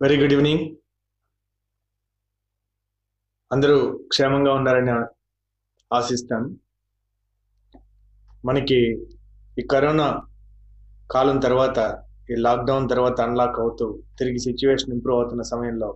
[0.00, 0.62] Very good evening
[3.50, 3.74] అందరూ
[4.08, 4.92] క్షేమంగా ఉన్నారని
[5.90, 6.48] ఆశిస్తాను
[8.44, 8.78] మనకి
[9.56, 10.06] ఈ కరోనా
[11.10, 11.78] కాలం తర్వాత
[12.30, 15.90] ఈ లాక్డౌన్ తర్వాత అన్లాక్ అవుతూ తిరిగి సిచ్యువేషన్ ఇంప్రూవ్ అవుతున్న సమయంలో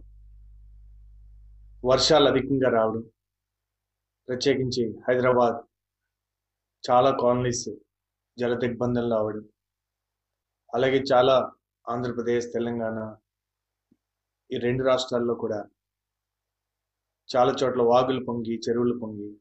[1.84, 3.02] వర్షాలు అధికంగా రావడం
[4.28, 5.58] ప్రత్యేకించి హైదరాబాద్
[6.84, 7.66] చాలా కాలనీస్
[8.38, 9.44] జల దిగ్బంధంలో అవడం
[10.70, 11.34] అలాగే చాలా
[11.86, 12.98] ఆంధ్రప్రదేశ్ తెలంగాణ
[14.52, 15.64] ఈ రెండు రాష్ట్రాల్లో కూడా
[17.36, 19.36] చాలా చోట్ల వాగులు పొంగి చెరువులు పొంగి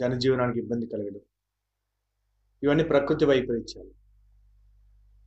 [0.00, 1.20] జనజీవనానికి ఇబ్బంది కలగడం.
[2.62, 3.92] ఇవన్నీ ప్రకృతి వైపరీత్యాలు.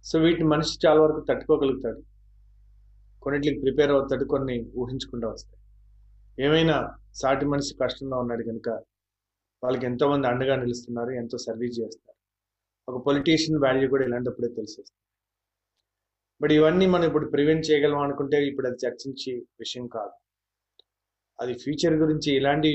[0.03, 2.01] సో వీటిని మనిషి చాలా వరకు తట్టుకోగలుగుతాడు.
[3.21, 5.61] కొన్నిటికి ప్రిపేర్ అవుతాడు కొన్ని ఊహించకుండా వస్తాయి.
[6.45, 6.75] ఏమైనా
[7.13, 8.69] సాటి మనిషి కష్టంలో ఉన్నాడు కనుక
[9.63, 12.17] వాళ్ళకి ఎంతోమంది అండగా నిలుస్తున్నారు ఎంతో సర్వీస్ చేస్తారు
[12.87, 15.06] ఒక పొలిటీషియన్ వాల్యూ కూడా ఇలాంటప్పుడే తెలిసేస్తుంది.
[16.41, 20.13] బట్ ఇవన్నీ మనం ఇప్పుడు ప్రివెంట్ చేయగలం అనుకుంటే ఇప్పుడు అది చర్చించే విషయం కాదు.
[21.39, 22.71] అది ఫ్యూచర్ గురించి ఇలాంటి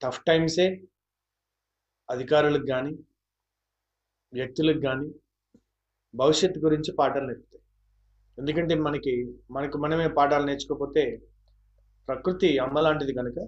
[0.00, 0.66] టఫ్ టైమ్సే
[2.08, 2.92] అధికారులకు కానీ
[4.32, 5.08] వ్యక్తులకు కానీ
[6.14, 7.62] భవిష్యత్తు గురించి పాఠాలు నేర్పుతాయి.
[8.38, 9.12] ఎందుకంటే మనకి
[9.50, 11.04] మనకు మనమే పాఠాలు నేర్చుకోకపోతే
[12.08, 13.38] ప్రకృతి అమ్మ లాంటిది కనుక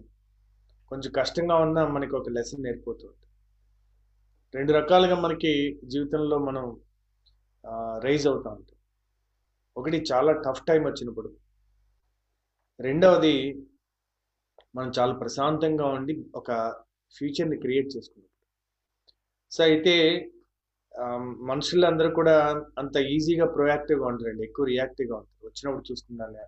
[0.91, 3.17] కొంచెం కష్టంగా ఉన్నా మనకి ఒక లెసన్ నేర్పోతుంది
[4.55, 5.53] రెండు రకాలుగా మనకి
[5.85, 6.65] జీవితంలో మనం
[8.07, 8.77] రైజ్ అవుతూ ఉంటుంది
[9.77, 11.31] ఒకటి చాలా టఫ్ టైం వచ్చినప్పుడు.
[12.81, 13.37] రెండవది
[14.77, 16.51] మనం చాలా ప్రశాంతంగా ఉండి ఒక
[17.15, 18.37] ఫ్యూచర్ని క్రియేట్ చేసుకున్నప్పుడు
[19.53, 19.95] సో అయితే
[21.51, 22.35] మనుషులందరూ కూడా
[22.83, 25.47] అంత ఈజీగా ప్రొయాక్టివ్గా ఉంటారండి ఎక్కువ రియాక్టివ్గా ఉంటారు.
[25.49, 26.45] వచ్చినప్పుడు చూసుకుందాలే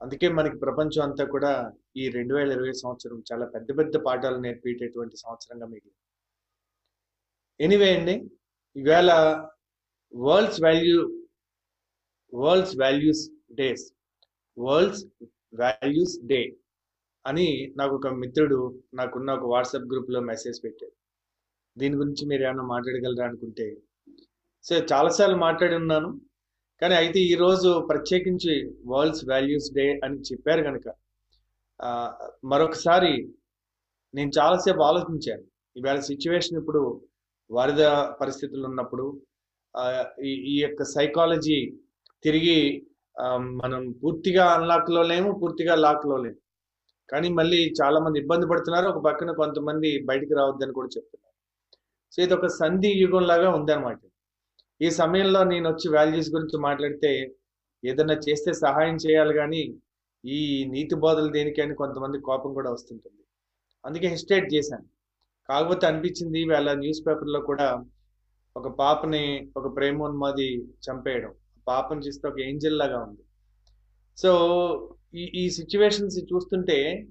[0.00, 1.52] అందుకే మనకి ప్రపంచం అంతా కూడా
[2.00, 6.02] ఈ రెండు వేల ఇరవై సంవత్సరం చాలా పెద్ద పెద్ద పాఠాలు నేర్పేటటువంటి సంవత్సరంగా మిగిలింది.
[7.60, 8.14] ఎనీవే అండి
[8.76, 9.10] ఈవేళ
[10.14, 10.98] world's value
[12.32, 13.24] world's values
[13.60, 13.84] days
[14.56, 15.02] world's
[15.60, 16.40] values day
[17.24, 18.58] అని నాకు ఒక మిత్రుడు
[18.98, 20.94] నాకున్న ఒక వాట్సాప్ గ్రూప్లో మెసేజ్ పెట్టాడు.
[21.76, 23.66] దీని గురించి మీరు ఏమైనా మాట్లాడగలరా అనుకుంటే.
[24.64, 26.10] సో చాలాసార్లు మాట్లాడి ఉన్నాను.
[26.82, 28.54] కానీ అయితే ఈరోజు ప్రత్యేకించి
[28.92, 30.88] వరల్డ్స్ వాల్యూస్ డే అని చెప్పారు కనుక
[32.52, 33.12] మరొకసారి
[34.14, 35.44] నేను చాలాసేపు ఆలోచించాను.
[35.76, 36.82] ఈవేళ సిచ్యువేషన్ ఇప్పుడు
[37.50, 37.82] వరద
[38.20, 39.06] పరిస్థితులు ఉన్నప్పుడు
[40.50, 41.58] ఈ యొక్క సైకాలజీ
[42.24, 42.58] తిరిగి
[43.62, 46.38] మనం పూర్తిగా అన్లాక్లో లేము పూర్తిగా లాక్లో లేము.
[47.08, 51.34] కానీ మళ్ళీ చాలా మంది ఇబ్బంది పడుతున్నారు ఒక పక్కన కొంతమంది బయటికి రావద్దని కూడా చెప్తున్నారు.
[52.12, 54.00] సో ఇది ఒక సంధి యుగం లాగా ఉందన్నమాట.
[54.80, 57.12] ఈ సమయంలో నేను వచ్చి వాల్యూస్ గురించి మాట్లాడితే
[57.82, 59.62] ఏదన్నా చేస్తే సహాయం చేయాలి కానీ
[60.24, 60.40] ఈ
[60.74, 63.22] నీతి బోధలు దేనికని కొంతమంది కోపం కూడా వస్తుంటుంది.
[63.84, 64.86] అందుకే హెస్టేట్ చేశాను.
[65.48, 67.68] కాకపోతే అనిపించింది వాళ్ళ న్యూస్ పేపర్లో కూడా
[68.58, 71.34] ఒక పాపని ఒక ప్రేమోన్మాది చంపేయడం.
[71.68, 73.20] పాపం చూస్తే ఒక ఏంజల్ లాగా ఉంది.
[74.16, 74.30] సో
[75.14, 77.06] ఈ ఈ సిచ్యువేషన్స్ చూస్తుంటే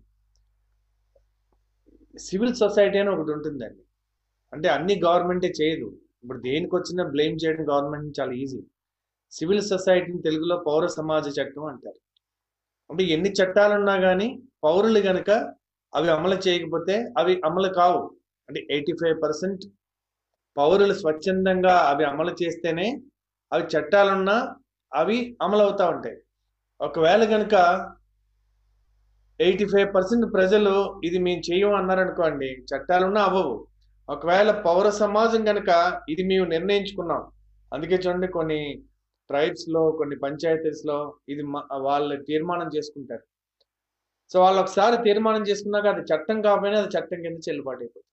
[2.19, 3.81] సివిల్ సొసైటీ అని ఒకటి ఉంటుందండి.
[4.53, 5.97] అంటే అన్ని గవర్నమెంటే చేయదు.
[6.23, 8.61] ఇప్పుడు దేనికి వచ్చినా బ్లేమ్ చేయడం గవర్నమెంట్ చాలా ఈజీ.
[9.31, 11.99] సివిల్ సొసైటీని తెలుగులో పౌర సమాజ చట్టం అంటారు.
[12.91, 15.29] అంటే ఎన్ని చట్టాలు ఉన్నా కానీ పౌరులు గనక
[15.95, 18.11] అవి అమలు చేయకపోతే అవి అమలు కావు.
[18.49, 19.61] అంటే ఎయిటీ ఫైవ్ పర్సెంట్
[20.57, 22.87] పౌరులు స్వచ్ఛందంగా అవి అమలు చేస్తేనే
[23.51, 24.37] అవి చట్టాలున్నా
[24.91, 26.17] అవి అమలు అవుతా ఉంటాయి.
[26.79, 27.55] ఒకవేళ కనుక
[29.39, 30.73] ఎయిటీ ఫైవ్ పర్సెంట్ ప్రజలు
[31.07, 33.55] ఇది మేము చేయం అన్నారనుకోండి చట్టాలున్నా అవ్వవు.
[34.09, 35.69] ఒకవేళ పౌర సమాజం కనుక
[36.13, 37.23] ఇది మేము నిర్ణయించుకున్నాం.
[37.71, 38.59] అందుకే చూడండి కొన్ని
[39.29, 40.97] ట్రైబ్స్లో కొన్ని పంచాయతీస్లో
[41.33, 41.43] ఇది
[41.87, 43.23] వాళ్ళు తీర్మానం చేసుకుంటారు.
[44.31, 48.06] సో వాళ్ళు ఒకసారి తీర్మానం చేసుకున్నాక అది చట్టం కాకపోయినా అది చట్టం కింద చెల్లుబాటు అయిపోతుంది.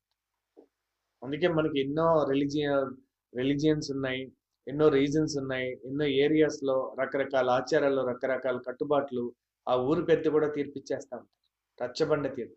[1.25, 2.91] అందుకే మనకి ఎన్నో రిలీజియన్
[3.33, 4.23] రిలీజియన్స్ ఉన్నాయి
[4.67, 9.25] ఎన్నో రీజన్స్ ఉన్నాయి ఎన్నో ఏరియాస్లో రకరకాల ఆచారాల్లో రకరకాల కట్టుబాట్లు
[9.67, 11.31] ఆ ఊరు పెద్ద కూడా తీర్పిచ్చేస్తా ఉంటారు.
[11.79, 12.57] రచ్చబండ తీర్పు.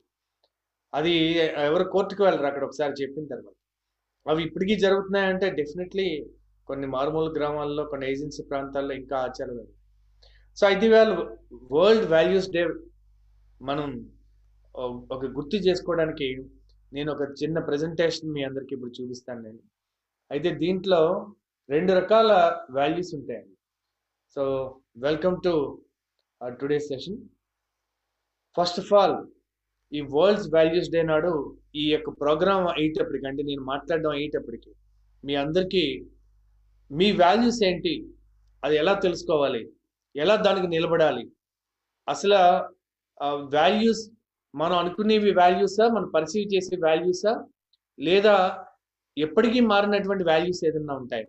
[0.94, 1.14] అది
[1.68, 3.56] ఎవరు కోర్టుకు వెళ్ళరు అక్కడ ఒకసారి చెప్పిన తర్వాత.
[4.26, 6.08] అవి ఇప్పటికీ జరుగుతున్నాయంటే డెఫినెట్లీ
[6.70, 9.66] కొన్ని మారుమూల గ్రామాల్లో కొన్ని ఏజెన్సీ ప్రాంతాల్లో ఇంకా ఆచారాలు
[10.58, 11.16] సో అయితే వాళ్ళు
[11.72, 12.64] వరల్డ్ వాల్యూస్ డే
[13.62, 13.90] మనం
[15.16, 16.28] ఒక గుర్తు చేసుకోవడానికి
[16.92, 19.62] నేను ఒక చిన్న ప్రజెంటేషన్ మీ అందరికి ఇప్పుడు చూపిస్తాను నేను.
[20.32, 21.02] అయితే దీంట్లో
[21.70, 22.32] రెండు రకాల
[22.78, 23.54] వాల్యూస్ ఉంటాయండి.
[24.36, 24.44] So
[25.06, 25.54] welcome to
[26.42, 27.18] today session
[28.58, 29.18] first of all
[29.92, 31.32] ఈ వరల్డ్స్ వాల్యూస్ డే నాడు
[31.82, 34.72] ఈ యొక్క ప్రోగ్రామ్ అయ్యేటప్పటికి అంటే నేను మాట్లాడడం అయ్యేటప్పటికి
[35.24, 35.86] మీ అందరికీ
[36.92, 37.94] మీ వాల్యూస్ ఏంటి
[38.64, 39.62] అది ఎలా తెలుసుకోవాలి
[40.16, 41.24] ఎలా దానికి నిలబడాలి
[42.08, 42.40] అసలు
[43.56, 44.04] వాల్యూస్
[44.56, 47.46] మనం అనుకునేవి వాల్యూసా మనం పర్సీవ్ చేసే వాల్యూసా
[48.00, 48.66] లేదా
[49.18, 51.28] ఎప్పటికీ మారినటువంటి వాల్యూస్ ఏదన్నా ఉంటాయి?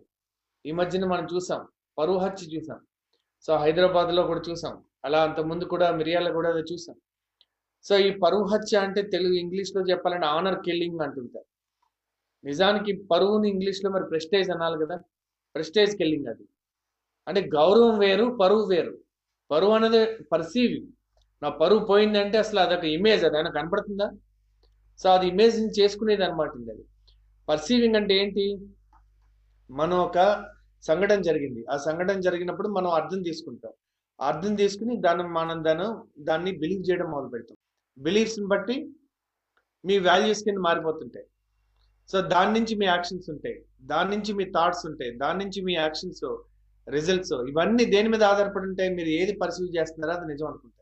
[0.65, 1.67] ఈ మధ్యన మనం చూసాం.
[1.97, 2.79] పరువు హత్య చూసాం.
[3.41, 4.83] సో హైదరాబాద్లో కూడా చూసాం.
[5.05, 6.95] అలా అంతకుముందు ముందు కూడా మిరియాల కూడా అది చూసాం.
[7.83, 11.45] సో ఈ పరువు హత్య అంటే తెలుగు ఇంగ్లీష్లో చెప్పాలంటే ఆనర్ కిల్లింగ్ అంటుంటారు.
[12.45, 14.97] నిజానికి పరువుని ఇంగ్లీష్లో మరి ప్రెస్టేజ్ అనాలి కదా?
[15.55, 16.43] ప్రెస్టేజ్ కిల్లింగ్ అది.
[17.27, 18.97] అంటే గౌరవం వేరు పరువు వేరు.
[19.51, 20.87] పరువు అనేది పర్సీవింగ్
[21.43, 24.11] నా పరువు పోయిందంటే అసలు అదొక ఇమేజ్ అది ఆయన కనపడుతుందా?
[24.97, 26.83] సో అది ఇమేజ్ చేసుకునేది అనమాట అది.
[27.49, 28.57] పర్సీవింగ్ అంటే ఏంటి?
[29.71, 30.45] మనం ఒక
[30.83, 31.65] సంఘటన జరిగింది.
[31.71, 33.71] ఆ సంఘటన జరిగినప్పుడు మనం అర్థం తీసుకుంటాం.
[34.21, 37.57] అర్థం తీసుకుని దాన్ని మనం దాన్ని దాన్ని బిలీవ్ చేయడం మొదలు పెడతాం.
[38.03, 38.89] బిలీఫ్స్ని బట్టి
[39.85, 41.25] మీ వాల్యూస్ కింద మారిపోతుంటాయి.
[42.09, 43.65] సో దాని నుంచి మీ యాక్షన్స్ ఉంటాయి.
[43.81, 45.11] దాని నుంచి మీ థాట్స్ ఉంటాయి.
[45.11, 46.37] దాని నుంచి మీ యాక్షన్స్
[46.89, 48.95] రిజల్ట్స్ ఇవన్నీ దేని మీద ఆధారపడి ఉంటాయి?
[48.95, 50.78] మీరు ఏది పర్సీవ్ చేస్తున్నారో అది నిజం అనుకుంటారు.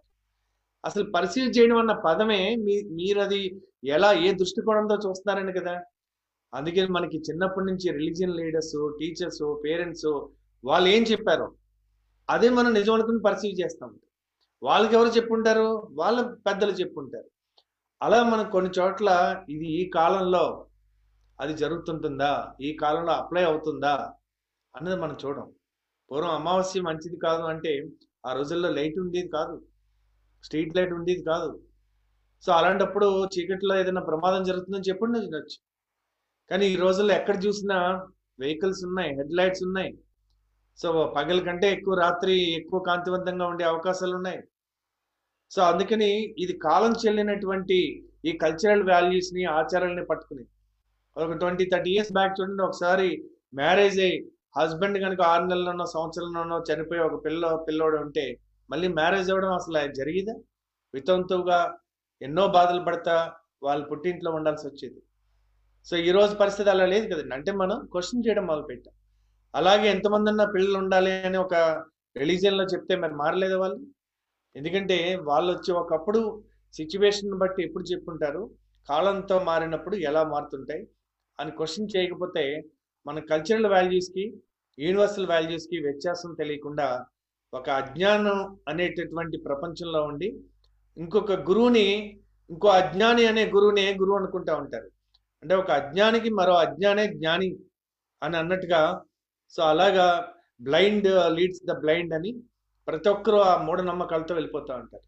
[0.86, 5.84] అసలు పరిశీలి చేయడం అన్న పదమే మీ మీరు అది ఎలా ఏ దృష్టికోణంతో చూస్తున్నారని కదా?
[6.54, 10.06] అందుకే మనకి చిన్నప్పటి నుంచి రిలీజియన్ లీడర్స్ టీచర్స్ పేరెంట్స్
[10.66, 11.56] వాళ్ళు ఏం చెప్పారు
[12.30, 14.00] అదే మనం నిజం అనుకుని పరిశీలి చేస్తాం.
[14.64, 15.88] వాళ్ళకి ఎవరు చెప్పుంటారు?
[15.92, 17.30] వాళ్ళ పెద్దలు చెప్పుంటారు.
[18.02, 19.10] అలా మనం కొన్ని చోట్ల
[19.50, 20.68] ఇది ఈ కాలంలో
[21.40, 22.54] అది జరుగుతుంటుందా?
[22.62, 24.14] ఈ కాలంలో అప్లై అవుతుందా?
[24.76, 25.52] అన్నది మనం చూడం.
[26.12, 27.90] పూర్వం అమావాస్య మంచిది కాదు అంటే
[28.26, 29.62] ఆ రోజుల్లో లైట్ ఉండేది కాదు.
[30.46, 31.50] స్ట్రీట్ లైట్ ఉండేది కాదు.
[32.44, 35.58] సో అలాంటప్పుడు చీకట్లో ఏదైనా ప్రమాదం జరుగుతుందని చెప్పండి వినొచ్చు
[36.52, 37.78] కానీ ఈ రోజుల్లో ఎక్కడ చూసినా
[38.42, 39.92] వెహికల్స్ ఉన్నాయి హెడ్ లైట్స్ ఉన్నాయి.
[40.80, 44.40] సో పగల కంటే ఎక్కువ రాత్రి ఎక్కువ కాంతివంతంగా ఉండే అవకాశాలు ఉన్నాయి.
[45.52, 46.12] సో అందుకని
[46.44, 47.80] ఇది కాలం చెల్లినటువంటి
[48.30, 50.46] ఈ కల్చరల్ వాల్యూస్ని ఆచారాలని పట్టుకుని
[51.16, 53.10] ఒక ట్వంటీ థర్టీ ఇయర్స్ బ్యాక్ చూడండి ఒకసారి
[53.60, 54.18] మ్యారేజ్ అయ్యి
[54.58, 58.26] హస్బెండ్ కనుక ఆరు నెలలోనో సంవత్సరంలోనో చనిపోయి ఒక పిల్ల పిల్లోడు ఉంటే
[58.70, 60.36] మళ్ళీ మ్యారేజ్ అవ్వడం అసలు జరిగిదా?
[60.94, 61.78] వితంతువుగా
[62.22, 63.34] ఎన్నో బాధలు పడతా
[63.64, 65.02] వాళ్ళు పుట్టింట్లో ఉండాల్సి వచ్చేది.
[65.86, 67.36] సో ఈ రోజు పరిస్థితి అలా లేదు కదండి.
[67.36, 68.94] అంటే మనం క్వశ్చన్ చేయడం మొదలుపెట్టాం.
[69.56, 71.54] అలాగే ఎంతమంది అన్న పిల్లలు ఉండాలి అని ఒక
[72.18, 73.88] రిలీజియన్లో చెప్తే మరి మారలేదు వాళ్ళు?
[74.56, 76.44] ఎందుకంటే వాళ్ళు వచ్చి ఒకప్పుడు
[76.74, 78.52] సిచ్యువేషన్ బట్టి ఎప్పుడు చెప్పుంటారు
[78.90, 80.88] కాలంతో మారినప్పుడు ఎలా మారుతుంటాయి
[81.40, 82.64] అని క్వశ్చన్ చేయకపోతే
[83.08, 84.34] మన కల్చరల్ వాల్యూస్కి
[84.80, 87.06] యూనివర్సల్ వాల్యూస్కి వ్యత్యాసం తెలియకుండా
[87.54, 90.28] ఒక అజ్ఞానం అనేటటువంటి ప్రపంచంలో ఉండి
[90.98, 91.88] ఇంకొక గురువుని
[92.50, 94.90] ఇంకో అజ్ఞాని అనే గురువుని గురువు అనుకుంటా ఉంటారు?
[95.44, 97.56] అంటే ఒక అజ్ఞానికి మరో అజ్ఞానే జ్ఞాని
[98.24, 99.02] అని అన్నట్టుగా
[99.50, 102.32] సో అలాగా బ్లైండ్ లీడ్స్ ద బ్లైండ్ అని
[102.88, 105.06] ప్రతి ఒక్కరూ ఆ మూఢనమ్మకాలతో వెళ్ళిపోతూ ఉంటారు.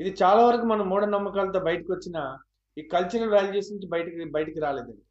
[0.00, 2.36] ఇది చాలా వరకు మనం మూఢనమ్మకాలతో బయటకు వచ్చిన
[2.78, 5.04] ఈ కల్చరల్ వాల్యూస్ నుంచి బయటికి బయటికి రాలేదండి.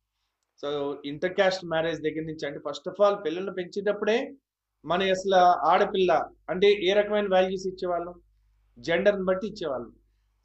[0.62, 4.18] సో ఇంటర్ క్యాస్ట్ మ్యారేజ్ దగ్గర నుంచి అంటే ఫస్ట్ ఆఫ్ ఆల్ పిల్లల్ని పెంచేటప్పుడే
[4.86, 5.36] మన అసలు
[5.66, 8.22] ఆడపిల్ల అంటే ఏ రకమైన వాల్యూస్ ఇచ్చేవాళ్ళం?
[8.80, 9.94] జెండర్ని బట్టి ఇచ్చేవాళ్ళం.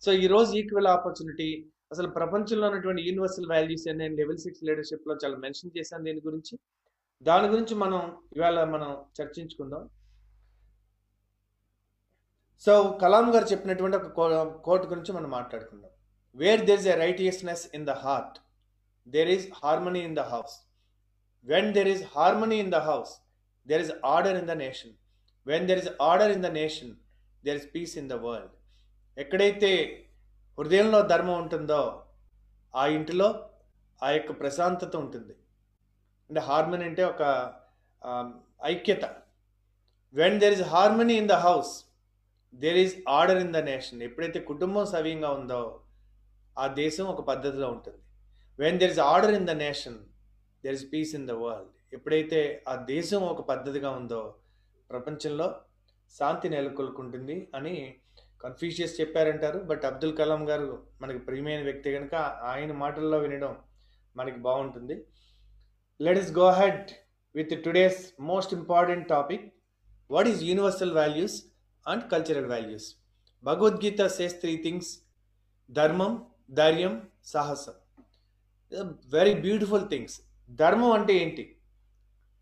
[0.01, 5.37] సో ఈ రోజు ఈక్వల్ ఆపర్చునిటీ అసలు ప్రపంచంలో ఉన్నటువంటి యూనివర్సల్ వాల్యూస్ నేను లెవెల్ సిక్స్ లీడర్షిప్లో చాలా
[5.37, 6.59] మెన్షన్ చేశాను దీని గురించి.
[7.23, 8.91] దాని గురించి మనం ఇవాళ మనం
[9.21, 9.89] చర్చించుకుందాం.
[12.61, 15.91] సో కలాం గారు చెప్పినటువంటి ఒక కోట్ గురించి మనం మాట్లాడుకుందాం.
[16.35, 18.39] Where there is a righteousness in the heart
[19.09, 20.57] there is harmony in the house
[21.45, 23.15] when there is harmony in the house
[23.71, 24.95] there is order in the nation
[25.47, 26.93] when there is order in the nation
[27.47, 28.55] there is peace in the world
[29.17, 29.71] ఎక్కడైతే
[30.59, 31.81] హృదయంలో ధర్మం ఉంటుందో
[32.75, 33.29] ఆ ఇంటిలో
[34.03, 35.35] ఆ యొక్క ప్రశాంతత ఉంటుంది.
[36.31, 37.23] అంటే హార్మనీ అంటే ఒక
[38.73, 39.05] ఐక్యత.
[40.15, 41.73] When there is harmony in the house
[42.55, 45.63] there is order in the nation ఎప్పుడైతే కుటుంబం సవ్యంగా ఉందో
[46.57, 48.01] ఆ దేశం ఒక పద్ధతిలో ఉంటుంది.
[48.59, 49.99] When there is order in the nation
[50.65, 54.23] there is peace in the world ఎప్పుడైతే ఆ దేశం ఒక పద్ధతిగా ఉందో
[54.91, 55.47] ప్రపంచంలో
[56.15, 57.95] శాంతి నెలకొల్కుంటుంది అని
[58.45, 59.59] కన్ఫ్యూషియస్ చెప్పారంటారు.
[59.59, 60.69] బట్ అబ్దుల్ కలాం గారు
[61.01, 63.57] మనకి ప్రియమైన వ్యక్తి కనుక ఆయన మాటల్లో వినడం
[64.17, 64.97] మనకి బాగుంటుంది.
[66.01, 66.91] Let us go ahead
[67.35, 69.45] with today's most important topic
[70.11, 71.37] what is universal values
[71.87, 72.87] and cultural values
[73.45, 74.91] Bhagavad Gita says three things
[75.71, 76.13] ధర్మం
[76.51, 77.75] ధైర్యం సాహసం
[79.13, 80.17] వెరీ బ్యూటిఫుల్ థింగ్స్
[80.51, 81.45] ధర్మం అంటే ఏంటి?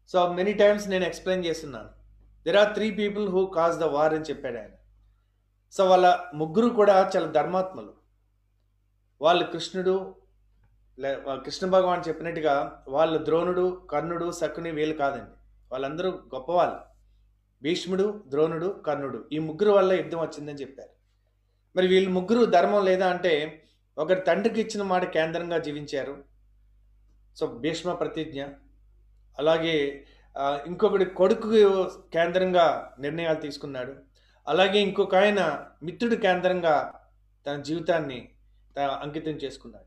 [0.09, 1.89] సో మెనీ టైమ్స్ నేను ఎక్స్ప్లెయిన్ చేస్తున్నాను.
[2.45, 4.75] There are three people who cause the war అని చెప్పాడు ఆయన.
[5.73, 7.93] సో వాళ్ళ ముగ్గురు కూడా చాలా ధర్మాత్మలు.
[9.21, 10.15] వాళ్ళు కృష్ణుడు
[11.45, 15.37] కృష్ణ భగవాన్ చెప్పినట్టుగా వాళ్ళు ద్రోణుడు కర్ణుడు శకుని వీళ్ళు కాదండి.
[15.73, 16.77] వాళ్ళందరూ గొప్పవాళ్ళు.
[17.63, 19.25] భీష్ముడు ద్రోణుడు కర్ణుడు.
[19.33, 20.91] ఈ ముగ్గురు వల్ల యుద్ధం వచ్చిందని చెప్పారు.
[21.77, 23.63] మరి వీళ్ళు ముగ్గురు ధర్మం లేదా అంటే
[23.99, 26.25] ఒకరి తండ్రికి ఇచ్చిన మాట కేంద్రంగా జీవించారు.
[27.37, 28.45] సో భీష్మ ప్రతిజ్ఞ
[29.39, 30.05] అలాగే
[30.67, 31.49] ఇంకొకటి కొడుకు
[32.13, 33.95] కేంద్రంగా నిర్ణయాలు తీసుకున్నాడు.
[34.49, 37.01] అలాగే ఇంకొక ఆయన మిత్రుడు కేంద్రంగా
[37.47, 38.29] తన జీవితాన్ని
[39.01, 39.85] అంకితం చేసుకున్నాడు.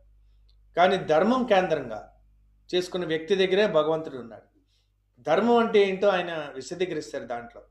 [0.75, 2.13] కానీ ధర్మం కేంద్రంగా
[2.75, 4.48] చేసుకున్న వ్యక్తి దగ్గరే భగవంతుడు ఉన్నాడు.
[5.22, 7.62] ధర్మం అంటే ఏంటో ఆయన విశదీకరిస్తారు దాంట్లో.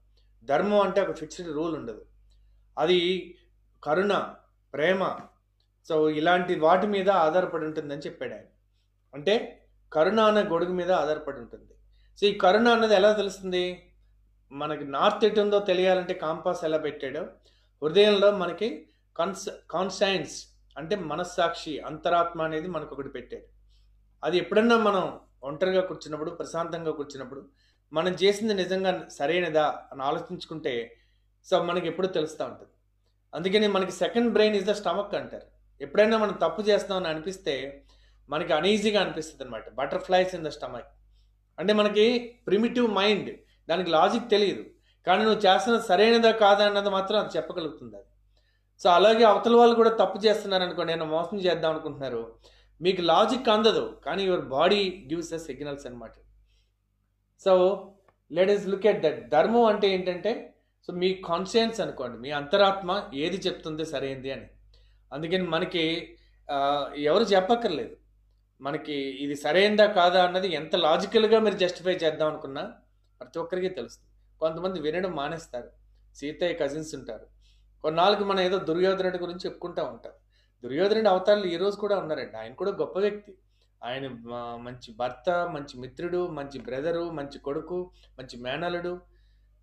[0.44, 2.04] ధర్మం అంటే ఒక ఫిక్స్డ్ రూల్ ఉండదు.
[2.78, 2.98] అది
[3.84, 4.34] కరుణ
[4.74, 5.16] ప్రేమ
[5.88, 8.48] సో ఇలాంటి వాటి మీద ఆధారపడి ఉంటుందని చెప్పాడు ఆయన.
[9.14, 11.72] అంటే కరుణ అనే గొడుగు మీద ఆధారపడి ఉంటుంది.
[12.20, 13.82] సో ఈ కరుణ అన్నది ఎలా తెలుస్తుంది?
[14.52, 17.22] మనకి నార్త్ ఎటు ఉందో తెలియాలంటే కాంపాస్ ఎలా పెట్టాడో
[17.82, 20.36] హృదయంలో మనకి కాన్స్ కాన్సైన్స్
[20.78, 23.46] అంటే మనస్సాక్షి అంతరాత్మ అనేది మనకు ఒకటి పెట్టాడు
[24.24, 27.42] అది ఎప్పుడన్నా మనం ఒంటరిగా కూర్చున్నప్పుడు ప్రశాంతంగా కూర్చున్నప్పుడు
[27.92, 30.96] మనం చేసింది నిజంగా సరైనదా అని ఆలోచించుకుంటే
[31.50, 32.72] సో మనకి ఎప్పుడు తెలుస్తూ ఉంటుంది.
[33.34, 35.46] అందుకని మనకి second brain is the stomach అంటారు.
[35.80, 37.54] ఎప్పుడైనా మనం తప్పు చేస్తామని అనిపిస్తే
[38.28, 40.90] మనకి అనీజీగా అనిపిస్తుంది అనమాట బటర్ఫ్లైస్ ఇన్ ద స్టమక్
[41.58, 42.06] అంటే మనకి
[42.46, 43.30] ప్రిమిటివ్ మైండ్
[43.70, 44.64] దానికి లాజిక్ తెలియదు.
[45.06, 48.08] కానీ నువ్వు చేస్తున్నది సరైనదా కాదా అన్నది మాత్రం అది చెప్పగలుగుతుంది అది.
[48.80, 52.22] సో అలాగే అవతల వాళ్ళు కూడా తప్పు చేస్తున్నారు అనుకోండి నేను మోసం చేద్దాం అనుకుంటున్నారు.
[52.80, 54.80] మీకు లాజిక్ అందదు కానీ your body
[55.10, 56.16] gives a signals అనమాట
[57.44, 57.52] so
[58.30, 60.32] let us look at that ధర్మం అంటే ఏంటంటే
[60.88, 62.90] సో మీ కాన్షియన్స్ అనుకోండి మీ అంతరాత్మ
[63.24, 64.46] ఏది చెప్తుంది సరైంది అని.
[65.12, 65.84] అందుకని మనకి
[67.08, 67.94] ఎవరు చెప్పక్కర్లేదు.
[68.60, 72.72] మనకి ఇది సరైందా కాదా అన్నది ఎంత లాజికల్గా మీరు జస్టిఫై చేద్దాం అనుకున్నా
[73.20, 74.12] ప్రతి ఒక్కరికి తెలుస్తుంది.
[74.40, 75.68] కొంతమంది వినడం మానేస్తారు.
[76.14, 77.26] సీతయ్య కజిన్స్ ఉంటారు.
[77.82, 80.12] కొన్నాళ్ళకి మనం ఏదో దుర్యోధనుడి గురించి చెప్పుకుంటూ ఉంటాం.
[80.62, 82.36] దుర్యోధనుడి అవతారాలు ఈ రోజు కూడా ఉన్నారండి.
[82.36, 83.32] ఆయన కూడా గొప్ప వ్యక్తి.
[83.84, 84.08] ఆయన
[84.56, 89.00] మంచి భర్త మంచి మిత్రుడు మంచి బ్రదరు మంచి కొడుకు మంచి మేనలుడు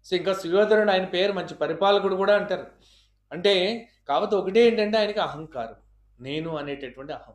[0.06, 2.66] సో ఇంకా సుయోధనుడు ఆయన పేరు మంచి పరిపాలకుడు కూడా అంటారు.
[3.32, 3.54] అంటే
[4.10, 5.76] కాకపోతే ఒకటే ఏంటంటే ఆయనకి అహంకారం.
[6.20, 7.34] నేను అనేటటువంటి అహం.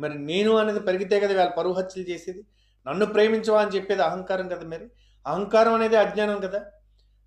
[0.00, 2.42] మరి నేను అనేది పెరిగితే కదా వాళ్ళ పరువు హత్యలు చేసేది?
[2.86, 4.86] నన్ను ప్రేమించవా అని చెప్పేది అహంకారం కదా మరి?
[5.26, 6.60] అహంకారం అనేది అజ్ఞానం కదా.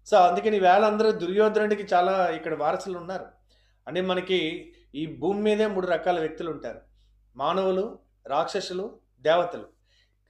[0.06, 3.26] సో అందుకని వేళ అందరూ దుర్యోధనుడికి చాలా ఇక్కడ వారసులు ఉన్నారు.
[3.88, 4.40] అంటే మనకి
[4.96, 6.82] ఈ భూమి మీదే మూడు రకాల వ్యక్తులు ఉంటారు.
[7.38, 8.86] మానవులు రాక్షసులు
[9.22, 9.66] దేవతలు.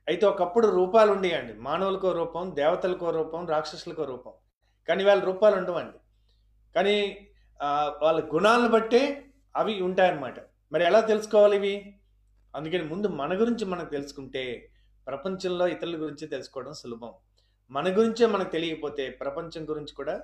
[0.07, 1.53] అయితే ఒకప్పుడు రూపాలు ఉండేయండి.
[1.53, 4.33] మానవులకో రూపం దేవతలకో రూపం రాక్షసులకో రూపం.
[4.87, 5.99] కానీ వాళ్ళ రూపాలు ఉండవండి.
[6.75, 6.95] కానీ
[8.01, 9.01] వాళ్ళ గుణాలను బట్టే
[9.55, 10.35] అవి ఉంటాయన్నమాట.
[10.71, 11.73] మరి ఎలా తెలుసుకోవాలి ఇవి?
[12.55, 14.69] అందుకని ముందు మన గురించి మనకు తెలుసుకుంటే
[15.07, 17.13] ప్రపంచంలో ఇతరుల గురించి తెలుసుకోవడం సులభం.
[17.71, 20.21] మన గురించే మనకు తెలియకపోతే ప్రపంచం గురించి కూడా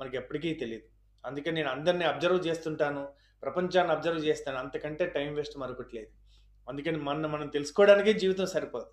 [0.00, 0.82] మనకి ఎప్పటికీ తెలియదు.
[1.26, 3.08] అందుకని నేను అందరినీ అబ్జర్వ్ చేస్తుంటాను.
[3.42, 4.58] ప్రపంచాన్ని అబ్జర్వ్ చేస్తాను.
[4.58, 6.06] అంతకంటే టైం వేస్ట్ మరొకట్లేదు.
[6.68, 8.86] అందుకని మన మనం తెలుసుకోవడానికే జీవితం సరిపోదు.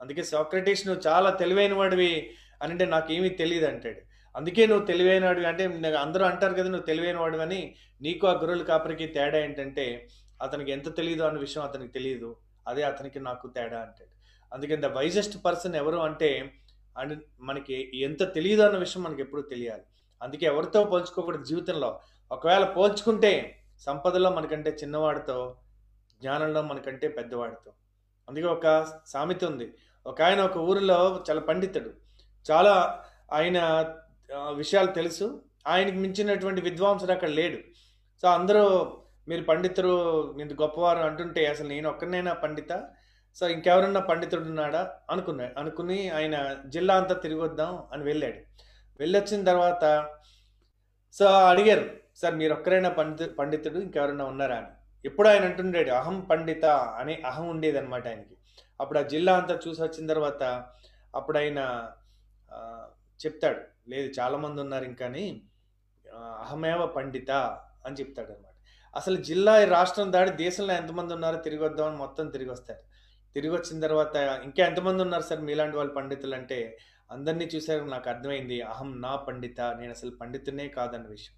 [0.00, 2.30] అందుకే సాక్రటీస్ నువ్వు చాలా తెలివైన వాడివి
[2.62, 4.00] అని అంటే నాకేమీ తెలియదు అంటాడు.
[4.36, 5.64] అందుకే నువ్వు తెలివైన వాడివి అంటే
[5.94, 10.08] అందరూ అంటారు కదా నువ్వు తెలివైన వాడివి అని నీకు ఆ గురువుల కాపరికి తేడా ఏంటంటే
[10.42, 12.36] అతనికి ఎంత తెలియదు అన్న విషయం అతనికి తెలియదు
[12.68, 14.18] అదే అతనికి నాకు తేడా అంటాడు.
[14.54, 16.52] అందుకని ద వైజెస్ట్ పర్సన్ ఎవరు అంటే
[16.98, 19.82] అండ్ మనకి ఎంత తెలియదు అన్న విషయం మనకి ఎప్పుడు తెలియాలి.
[20.22, 22.00] అందుకే ఎవరితో పోల్చుకోకూడదు జీవితంలో.
[22.32, 25.56] ఒకవేళ పోల్చుకుంటే సంపదలో మనకంటే చిన్నవాడితో
[26.20, 27.72] జ్ఞానంలో మనకంటే పెద్దవాడితో.
[28.28, 29.74] అందుకే ఒక సామెత ఉంది.
[30.06, 31.90] ఒక ఆయన ఒక ఊరిలో చాలా పండితుడు.
[32.50, 33.86] చాలా ఆయన
[34.54, 35.44] విషయాలు తెలుసు.
[35.66, 37.58] ఆయనకి మించినటువంటి విద్వాంసుడు అక్కడ లేడు.
[38.22, 38.96] సో అందరూ
[39.28, 39.94] మీరు పండితులు
[40.36, 42.72] మీరు గొప్పవారు అంటుంటే అసలు నేను ఒక్కనైనా పండిత?
[43.36, 48.40] సో ఇంకెవరన్నా పండితుడు ఉన్నాడా అనుకున్నా అనుకుని ఆయన జిల్లా అంతా తిరిగి వద్దాం అని వెళ్ళాడు.
[49.00, 49.84] వెళ్ళొచ్చిన తర్వాత
[51.12, 51.84] సో అడిగారు
[52.16, 54.56] సార్ మీరు ఒక్కరైనా పండితు పండితుడు ఇంకెవరన్నా ఉన్నారా?
[54.56, 54.66] అని.
[55.04, 56.64] ఎప్పుడు ఆయన అంటుండేడు అహం పండిత
[57.00, 58.34] అనే అహం ఉండేది అనమాట ఆయనకి.
[58.80, 60.42] అప్పుడు ఆ జిల్లా అంతా చూసి వచ్చిన తర్వాత
[61.14, 61.60] అప్పుడు ఆయన
[63.26, 65.42] చెప్తాడు లేదు చాలామంది ఉన్నారు ఇంకాని
[66.40, 67.30] అహమేవ పండిత
[67.86, 68.57] అని చెప్తాడు అనమాట
[68.96, 72.78] అసలు జిల్లా రాష్ట్రం దాటి దేశంలో ఎంతమంది ఉన్నారో తిరిగి వద్దామని మొత్తం తిరిగి వస్తారు.
[73.34, 76.78] తిరిగి వచ్చిన తర్వాత ఇంకా ఎంతమంది ఉన్నారు సార్ మీలాంటి వాళ్ళు పండితులు అంటే?
[77.12, 78.60] అందరినీ చూశారు నాకు అర్థమైంది.
[78.60, 81.34] అహం నా పండిత నేను అసలు పండితునే కాదన్న విషయం.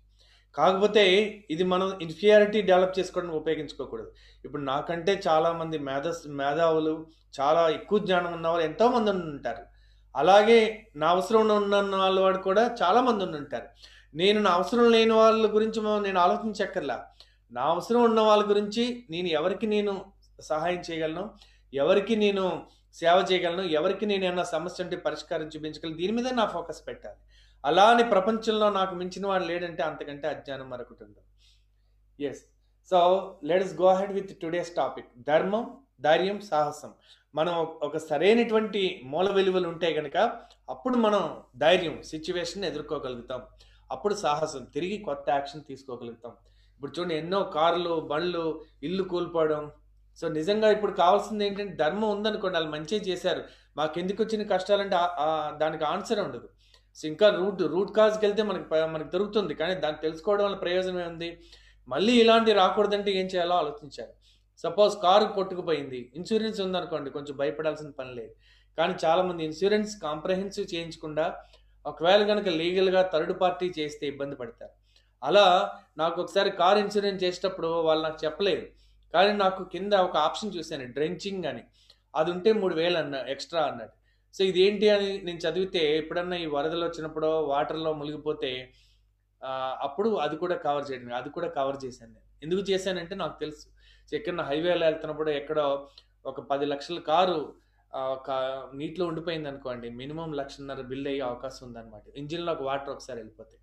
[0.55, 1.05] కాకపోతే
[1.51, 4.13] ఇది మనం ఇన్ఫియారిటీ డెవలప్ చేసుకోవడానికి ఉపయోగించుకోకూడదు.
[4.45, 7.07] ఇప్పుడు నాకంటే చాలామంది మేధస్ మేధావులు
[7.41, 9.63] చాలా ఎక్కువ జ్ఞానం ఉన్న వాళ్ళు ఎంతో మంది ఉంటారు.
[10.17, 13.69] అలాగే నా అవసరం ఉన్న వాళ్ళ వాడు కూడా చాలా మంది ఉంటారు.
[14.15, 17.07] నేను నా అవసరం లేని వాళ్ళ గురించి మనం నేను ఆలోచించక్కర్లా.
[17.53, 20.05] నా అవసరం ఉన్న వాళ్ళ గురించి నేను ఎవరికి నేను
[20.41, 21.31] సహాయం చేయగలను?
[21.75, 23.63] ఎవరికి నేను సేవ చేయగలను?
[23.63, 25.97] ఎవరికి నేను ఏమన్నా సమస్య ఉంటే పరిష్కారం చూపించగలను?
[25.97, 27.17] దీని మీద నా ఫోకస్ పెట్టాలి.
[27.65, 31.25] అలా అని ప్రపంచంలో నాకు మించిన వాడు లేడంటే అంతకంటే అజ్ఞానం మరొకటి ఉండదు.
[32.23, 32.43] Yes
[32.91, 36.93] so let's go ahead with today's topic ధర్మం ధైర్యం సాహసం.
[37.35, 40.17] మనం ఒక సరైనటువంటి మూల విలువలు ఉంటే కనుక
[40.69, 43.43] అప్పుడు మనం ధైర్యం సిచ్యువేషన్ ఎదుర్కోగలుగుతాం.
[43.91, 46.33] అప్పుడు సాహసం తిరిగి కొత్త యాక్షన్ తీసుకోగలుగుతాం.
[46.81, 48.45] ఇప్పుడు చూడండి ఎన్నో కార్లు బండ్లు
[48.87, 49.65] ఇల్లు కూల్పోవడం.
[50.19, 53.43] సో నిజంగా ఇప్పుడు కావాల్సింది ఏంటంటే ధర్మం ఉందనుకోండి వాళ్ళు మంచిగా చేశారు.
[53.79, 54.97] మాకు ఎందుకు వచ్చిన కష్టాలంటే
[55.63, 56.49] దానికి ఆన్సర్ ఉండదు.
[56.99, 59.55] సో ఇంకా రూట్ రూట్ కాజ్కి వెళ్తే మనకి మనకు మనకి దొరుకుతుంది.
[59.61, 61.31] కానీ దాన్ని తెలుసుకోవడం వల్ల ప్రయోజనం ఏముంది?
[61.89, 64.13] మళ్ళీ ఇలాంటివి రాకూడదంటే ఏం చేయాలో ఆలోచించాలి.
[64.65, 66.01] సపోజ్ కారు కొట్టుకుపోయింది.
[66.19, 68.35] ఇన్సూరెన్స్ ఉందనుకోండి కొంచెం భయపడాల్సిన పని లేదు.
[68.79, 71.27] కానీ చాలామంది ఇన్సూరెన్స్ కాంప్రహెన్సివ్ చేయించకుండా
[71.85, 74.75] ఒకవేళ కనుక లీగల్గా థర్డ్ పార్టీ చేస్తే ఇబ్బంది పడతారు.
[75.23, 75.47] అలా
[75.99, 78.67] నాకు ఒకసారి కార్ ఇన్సూరెన్స్ చేసేటప్పుడు వాళ్ళు నాకు చెప్పలేదు.
[79.15, 81.63] కానీ నాకు కింద ఒక ఆప్షన్ చూశాను డ్రెంచింగ్ అని.
[82.15, 83.95] అది ఉంటే మూడు వేలు అన్న ఎక్స్ట్రా అన్నాడు
[84.35, 88.51] సో ఇదేంటి అని నేను చదివితే ఎప్పుడన్నా ఈ వరదలు వచ్చినప్పుడో వాటర్లో మునిగిపోతే
[89.87, 92.27] అప్పుడు అది కూడా కవర్ చేయడం అది కూడా కవర్ చేశాను నేను.
[92.43, 93.67] ఎందుకు చేశానంటే నాకు తెలుసు.
[94.09, 95.67] సో ఎక్కడ హైవేలో వెళ్తున్నప్పుడు ఎక్కడో
[96.27, 97.39] ఒక పది లక్షల కారు
[97.93, 98.31] ఒక
[98.75, 102.03] నీటిలో ఉండిపోయింది అనుకోండి మినిమం లక్షన్నర బిల్ అయ్యే అవకాశం ఉందన్నమాట.
[102.17, 103.57] ఇంజిన్లో ఒక వాటర్ ఒకసారి వెళ్ళిపోతే.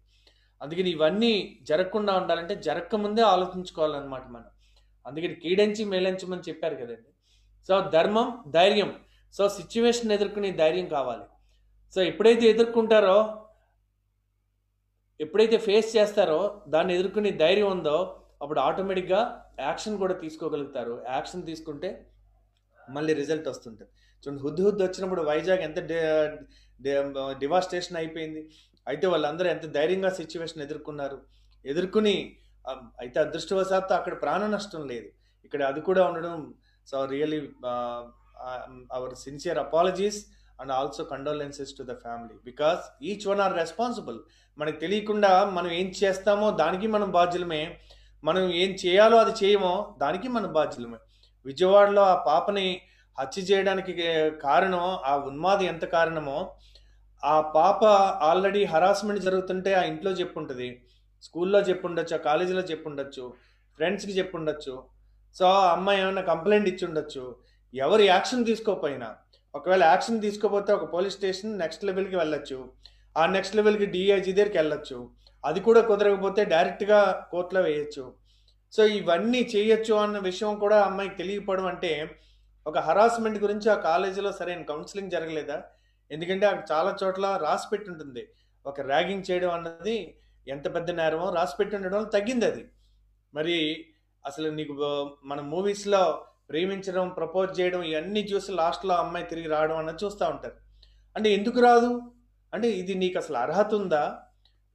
[0.62, 4.46] అందుకని ఇవన్నీ జరగకుండా ఉండాలంటే జరగకముందే ఆలోచించుకోవాలన్నమాట మనం.
[5.08, 7.10] అందుకని కీడంచి మేలంచమని చెప్పారు కదండి.
[7.68, 9.00] సో ధర్మం ధైర్యం.
[9.34, 11.24] సో సిచ్యువేషన్ ఎదుర్కొనే ధైర్యం కావాలి.
[11.96, 13.44] సో ఎప్పుడైతే ఎదుర్కొంటారో
[15.22, 21.04] ఎప్పుడైతే ఫేస్ చేస్తారో దాన్ని ఎదుర్కొనే ధైర్యం ఉందో అప్పుడు ఆటోమేటిక్గా యాక్షన్ కూడా తీసుకోగలుగుతారు.
[21.10, 22.12] యాక్షన్ తీసుకుంటే
[22.90, 23.92] మళ్ళీ రిజల్ట్ వస్తుంటుంది.
[24.28, 25.80] చూడండి హుద్దు హుద్దు వచ్చినప్పుడు వైజాగ్ ఎంత
[27.40, 28.50] డివాస్టేషన్ అయిపోయింది.
[28.92, 31.18] అయితే వాళ్ళందరూ ఎంత ధైర్యంగా సిచ్యువేషన్ ఎదుర్కొన్నారు.
[31.66, 32.16] ఎదుర్కొని
[33.02, 35.10] అయితే అదృష్టవశాత్తు అక్కడ ప్రాణ నష్టం లేదు.
[35.46, 36.40] ఇక్కడ అది కూడా ఉండడం
[36.90, 37.40] so really
[38.98, 40.20] our sincere apologies
[40.62, 44.20] and also condolences to the family because each one are responsible
[44.58, 47.62] మనకు తెలియకుండా మనం ఏం చేస్తామో దానికి మనం బాధ్యులమే.
[48.24, 51.00] మనం ఏం చేయాలో అది చేయమో దానికి మనం బాధ్యులమే.
[51.46, 52.68] విజయవాడలో ఆ పాపని
[53.18, 53.94] హత్య చేయడానికి
[54.46, 56.38] కారణం ఆ ఉన్మాది ఎంత కారణమో
[57.26, 57.84] ఆ పాప
[58.24, 60.82] ఆల్రెడీ హరాస్మెంట్ జరుగుతుంటే ఆ ఇంట్లో చెప్పుంటుంది.
[61.24, 63.34] స్కూల్లో చెప్పుండొచ్చు ఆ కాలేజీలో చెప్పుండొచ్చు
[63.76, 64.84] ఫ్రెండ్స్కి చెప్పుండొచ్చు.
[65.36, 67.36] సో ఆ అమ్మాయి ఏమైనా కంప్లైంట్ ఇచ్చి ఉండొచ్చు
[67.76, 69.16] ఎవరు యాక్షన్ తీసుకోకపోయినా
[69.56, 72.70] ఒకవేళ యాక్షన్ తీసుకోపోతే ఒక పోలీస్ స్టేషన్ నెక్స్ట్ లెవెల్కి వెళ్ళొచ్చు.
[73.18, 75.10] ఆ నెక్స్ట్ లెవెల్కి డిఐజీ దగ్గరికి వెళ్ళొచ్చు.
[75.46, 78.14] అది కూడా కుదరకపోతే డైరెక్ట్గా కోర్టులో వేయచ్చు.
[78.72, 82.16] సో ఇవన్నీ చేయొచ్చు అన్న విషయం కూడా అమ్మాయికి తెలియకపోవడం అంటే
[82.68, 85.64] ఒక హరాస్మెంట్ గురించి ఆ కాలేజీలో సరైన కౌన్సిలింగ్ జరగలేదా?
[86.12, 88.28] ఎందుకంటే అక్కడ చాలా చోట్ల రాసి పెట్టి ఉంటుంది
[88.66, 92.66] ఒక ర్యాగింగ్ చేయడం అన్నది ఎంత పెద్ద నేరమో రాసి పెట్టి ఉండడం వల్ల తగ్గింది అది
[93.34, 93.86] మరి
[94.26, 94.74] అసలు నీకు
[95.26, 100.54] మన మూవీస్లో ప్రేమించడం ప్రపోజ్ చేయడం ఇవన్నీ చూసి లాస్ట్లో అమ్మాయి తిరిగి రావడం అన్నది చూస్తూ ఉంటారు.
[101.16, 102.02] అంటే ఎందుకు రాదు?
[102.54, 104.20] అంటే ఇది నీకు అసలు అర్హత ఉందా?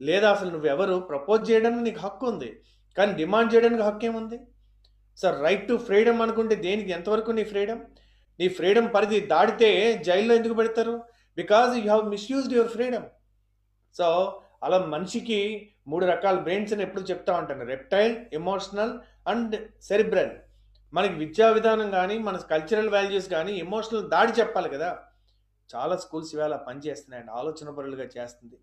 [0.02, 2.60] లేదా అసలు నువ్వెవరు ప్రపోజ్ చేయడానికి నీకు హక్కు ఉంది.
[2.98, 4.40] కానీ డిమాండ్ చేయడానికి హక్కు ఏముంది?
[5.16, 6.90] సార్ రైట్ టు ఫ్రీడమ్ అనుకుంటే దేనికి?
[6.90, 7.80] ఎంతవరకు నీ ఫ్రీడమ్?
[8.40, 11.02] నీ ఫ్రీడమ్ పరిధి దాటితే జైల్లో ఎందుకు పెడతారు?
[11.36, 13.04] Because you have misused your freedom
[13.94, 17.64] so అలా మనిషికి మూడు రకాల బ్రెయిన్స్ అని ఎప్పుడు చెప్తా ఉంటాను.
[17.64, 18.92] రెప్టైల్ ఎమోషనల్
[19.28, 20.30] అండ్ సెరిబ్రల్
[20.94, 24.98] మనకి విద్యా విధానం కానీ మన కల్చరల్ వాల్యూస్ కానీ ఎమోషనల్ దాడి చెప్పాలి కదా.
[25.76, 27.32] చాలా స్కూల్స్ ఇవాళ పనిచేస్తున్నాయండి.
[27.32, 28.56] ఆలోచన పరులుగా చేస్తుంది.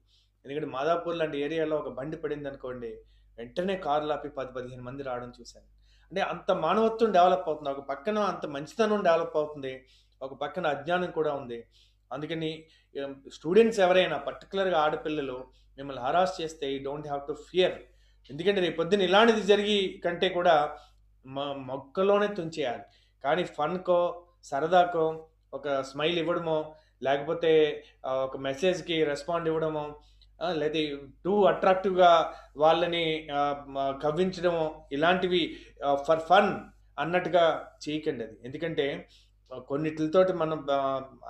[0.45, 2.97] ఎందుకంటే మాదాపూర్ లాంటి ఏరియాలో ఒక బండి పడింది అనుకోండి
[3.38, 5.65] వెంటనే కార్లు ఆపి పది పదిహేను మంది రావడం చూశాను.
[6.10, 7.69] అంటే అంత మానవత్వం డెవలప్ అవుతుంది.
[7.69, 9.86] ఒక పక్కన అంత మంచితనం డెవలప్ అవుతుంది.
[10.21, 11.65] ఒక పక్కన అజ్ఞానం కూడా ఉంది.
[12.12, 12.52] అందుకని
[13.34, 15.38] స్టూడెంట్స్ ఎవరైనా పర్టికులర్గా ఆడపిల్లలు
[15.78, 17.76] మిమ్మల్ని హరాస్ చేస్తే you don't have to fear
[18.30, 20.56] ఎందుకంటే రేపు పొద్దున్న ఇలాంటిది జరిగి కంటే కూడా
[21.26, 22.84] మ- మొక్కలోనే తుంచేయాలి.
[23.24, 24.00] కానీ ఫన్కో
[24.43, 25.06] సరదాకో
[25.54, 26.58] ఒక స్మైల్ ఇవ్వడమో
[27.04, 27.52] లేకపోతే
[28.24, 29.86] ఒక మెసేజ్కి రెస్పాండ్ ఇవ్వడమో
[30.54, 30.82] లేదా
[31.24, 32.12] టూ అట్రాక్టివ్గా
[32.58, 33.45] వాళ్ళని కవ్వించడమో
[34.02, 35.41] కవ్వించడము ఇలాంటివి
[36.08, 36.52] ఫర్ ఫన్
[36.98, 37.43] అన్నట్టుగా
[37.84, 38.38] చేయకండి అది.
[38.43, 38.86] ఎందుకంటే
[39.58, 40.66] కొన్నిటితోటి మనం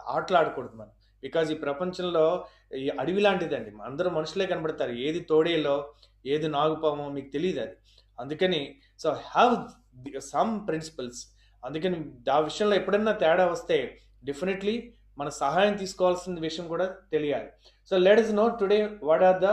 [0.07, 0.89] ఆటలాడకూడదు మనం.
[1.21, 2.45] బికాజ్ ఈ ప్రపంచంలో
[2.77, 3.71] ఈ అడవి లాంటిదండి.
[3.83, 4.91] అందరూ మనుషులే కనబడతారు.
[4.91, 5.93] ఏది తోడేలో
[6.25, 7.71] ఏది నాగుపామో మీకు తెలియదు అది.
[8.19, 11.27] అందుకని సో హ్యావ్ సమ్ ప్రిన్సిపల్స్
[11.65, 17.49] అందుకని ఆ విషయంలో ఎప్పుడన్నా తేడా వస్తే డెఫినెట్లీ మన సహాయం తీసుకోవాల్సిన విషయం కూడా తెలియాలి.
[17.89, 19.45] So let us know today what are the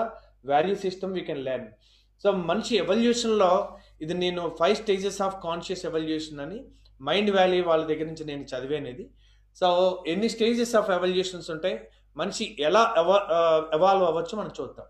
[0.51, 1.67] value system we can learn
[2.23, 6.65] so మనిషి ఎవల్యూషన్లో ఇది నేను five stages of conscious evolution అని
[7.03, 9.11] మైండ్ వ్యాలీ వాళ్ళ దగ్గర నుంచి నేను చదివేనేది.
[9.61, 9.69] సో
[10.07, 11.79] ఎన్ని స్టేజెస్ ఆఫ్ ఎవల్యూషన్స్ ఉంటాయి
[12.17, 12.83] మనిషి ఎలా
[13.77, 14.87] ఎవాల్వ్ అవ్వచ్చు మనం చూద్దాం.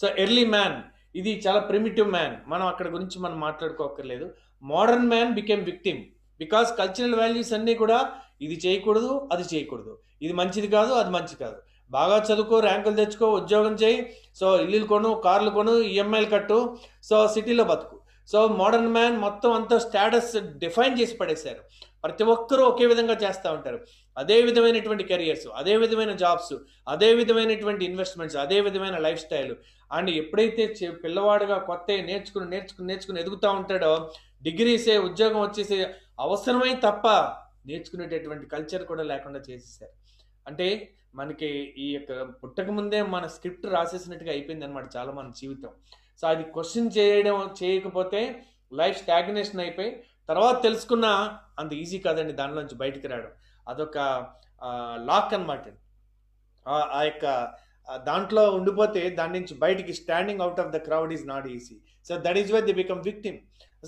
[0.00, 0.82] సో ఎర్లీ మ్యాన్
[1.14, 2.36] ఇది చాలా ప్రిమిటివ్ మ్యాన్.
[2.46, 4.30] మనం అక్కడ గురించి మనం మాట్లాడుకోకర్లేదు
[4.62, 6.02] modern man became victim.
[6.38, 9.98] Because cultural values అన్నీ కూడా ఇది చేయకూడదు అది చేయకూడదు.
[10.22, 11.58] ఇది మంచిది కాదు అది మంచిది కాదు.
[11.90, 14.16] బాగా చదువుకో ర్యాంకులు తెచ్చుకో ఉద్యోగం చేయి.
[14.34, 16.78] సో ఇల్లులు కొను కార్లు కొను ఈఎంఐలు కట్టు.
[17.02, 17.99] సో సిటీలో బతుకు.
[18.32, 21.62] సో మోడర్న్ మ్యాన్ మొత్తం అంతా స్టేటస్ డిఫైన్ చేసి పడేశారు.
[22.04, 23.80] ప్రతి ఒక్కరూ ఒకే విధంగా చేస్తూ ఉంటారు.
[24.18, 26.54] అదే విధమైనటువంటి కెరియర్స్ అదే విధమైన జాబ్స్
[26.88, 29.54] అదే విధమైనటువంటి ఇన్వెస్ట్మెంట్స్ అదే విధమైన లైఫ్ స్టైల్.
[29.92, 34.10] అండ్ ఎప్పుడైతే పిల్లవాడుగా కొత్త నేర్చుకుని నేర్చుకుని నేర్చుకుని ఎదుగుతూ ఉంటాడో
[34.42, 37.06] డిగ్రీసే ఉద్యోగం వచ్చేసే అవసరమై తప్ప
[37.66, 39.92] నేర్చుకునేటటువంటి కల్చర్ కూడా లేకుండా చేసేసారు.
[40.46, 45.68] అంటే మనకి ఈ యొక్క పుట్టక ముందే మన స్క్రిప్ట్ రాసేసినట్టుగా అయిపోయింది అనమాట చాలా మన జీవితం.
[46.20, 48.20] సో అది క్వశ్చన్ చేయడం చేయకపోతే
[48.80, 49.90] లైఫ్ స్టాగ్నేషన్ అయిపోయి
[50.30, 51.06] తర్వాత తెలుసుకున్న
[51.60, 53.32] అంత ఈజీ కాదండి దానిలోంచి బయటికి రావడం.
[53.70, 53.98] అదొక
[55.08, 55.64] లాక్ అనమాట
[56.98, 57.26] ఆ యొక్క
[58.08, 61.76] దాంట్లో ఉండిపోతే దాని నుంచి బయటికి standing out of the crowd is not easy.
[62.08, 63.38] So that is why they become victim.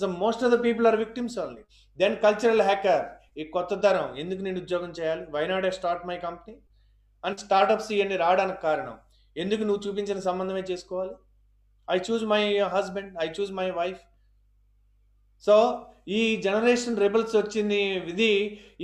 [0.00, 1.62] So most of the people are victims only.
[1.98, 3.04] Then cultural hacker
[3.40, 5.22] ఈ కొత్త తరం ఎందుకు నేను ఉద్యోగం చేయాలి?
[5.36, 6.54] Why not I start my company?
[7.24, 8.96] And startups ఇవన్నీ రావడానికి కారణం
[9.36, 11.14] ఎందుకు నువ్వు చూపించిన సంబంధమే చేసుకోవాలి?
[11.88, 12.42] I choose my
[12.74, 14.02] husband I choose my wife
[15.44, 15.56] so
[16.18, 17.80] ఈ జనరేషన్ రెబల్స్ వచ్చింది
[18.12, 18.30] ఇది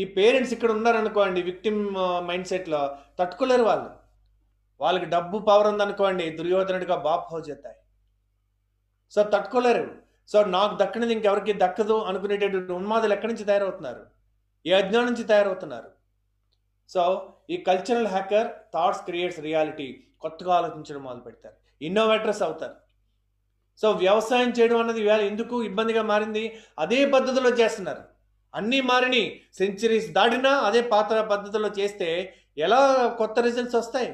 [0.01, 1.81] ఈ పేరెంట్స్ ఇక్కడ ఉన్నారనుకోండి విక్టిమ్
[2.29, 2.83] మైండ్ సెట్లో
[3.19, 3.91] తట్టుకోలేరు వాళ్ళు.
[4.81, 7.79] వాళ్ళకి డబ్బు పవర్ ఉందనుకోండి దుర్యోధనుడిగా బాప్ హో చేస్తాయి
[9.13, 9.87] సో తట్టుకోలేరు.
[10.29, 14.03] సో నాకు దక్కనిది ఇంకెవరికి దక్కదు అనుకునేటటువంటి ఉన్మాదులు ఎక్కడి నుంచి తయారవుతున్నారు?
[14.65, 15.91] ఈ అజ్ఞానం నుంచి తయారవుతున్నారు.
[16.91, 17.03] సో
[17.51, 19.89] ఈ cultural hacker thoughts creates reality
[20.25, 22.77] కొత్తగా ఆలోచించడం మొదలు పెడతారు ఇన్నోవేటర్స్ అవుతారు.
[23.81, 26.45] సో వ్యవసాయం చేయడం అన్నది ఇవాళ ఎందుకు ఇబ్బందిగా మారింది?
[26.79, 28.03] అదే పద్ధతిలో చేస్తున్నారు.
[28.55, 29.23] అన్నీ మారిని
[29.55, 32.09] సెంచరీస్ దాటినా అదే పాత పద్ధతిలో చేస్తే
[32.59, 32.81] ఎలా
[33.19, 34.11] కొత్త రిజల్ట్స్ వస్తాయి?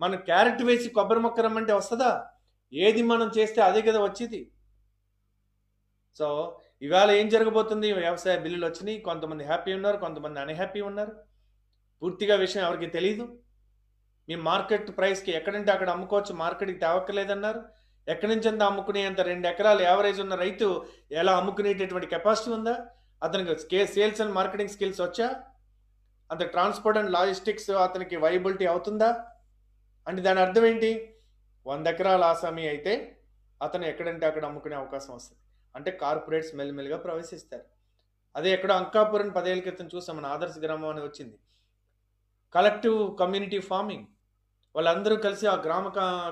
[0.00, 2.10] మనం క్యారెట్ వేసి కొబ్బరి మొక్క రమ్మంటే వస్తుందా?
[2.72, 4.40] ఏది మనం చేస్తే అదే కదా వచ్చేది?
[6.18, 6.26] సో
[6.82, 7.92] ఇవాళ ఏం జరగబోతుంది?
[7.92, 11.12] వ్యవసాయ బిల్లులు వచ్చినాయి కొంతమంది హ్యాపీ ఉన్నారు కొంతమంది అన్హ్యాపీ ఉన్నారు.
[12.02, 13.24] పూర్తిగా విషయం ఎవరికి తెలియదు
[14.28, 17.62] మీ మార్కెట్ ప్రైస్కి ఎక్కడంటే అక్కడ అమ్ముకోవచ్చు మార్కెట్కి తేవక్కర్లేదన్నారు.
[18.08, 22.86] ఎక్కడి నుంచి అంత అమ్ముకునేంత రెండు ఎకరాలు యావరేజ్ ఉన్న రైతు ఎలా అమ్ముకునేటటువంటి కెపాసిటీ ఉందా?
[23.22, 25.42] అతనికి స్కే సేల్స్ అండ్ మార్కెటింగ్ స్కిల్స్ వచ్చా?
[26.30, 29.24] అంత ట్రాన్స్పోర్ట్ అండ్ లాజిస్టిక్స్ అతనికి వైబిలిటీ అవుతుందా?
[30.08, 31.14] అంటే దాని అర్థం ఏంటి?
[31.66, 33.16] వంద ఎకరాల ఆసామి అయితే
[33.62, 35.40] అతను ఎక్కడంటే అక్కడ అమ్ముకునే అవకాశం వస్తుంది.
[35.76, 37.64] అంటే కార్పొరేట్స్ మెల్లిమెల్లిగా ప్రవేశిస్తారు.
[38.36, 41.38] అదే ఎక్కడ అంకాపురం పదేళ్ళ క్రితం చూసాం మన ఆదర్శ గ్రామం అని వచ్చింది.
[42.54, 44.06] కలెక్టివ్ కమ్యూనిటీ ఫార్మింగ్
[44.74, 45.88] వాళ్ళందరూ కలిసి ఆ గ్రామ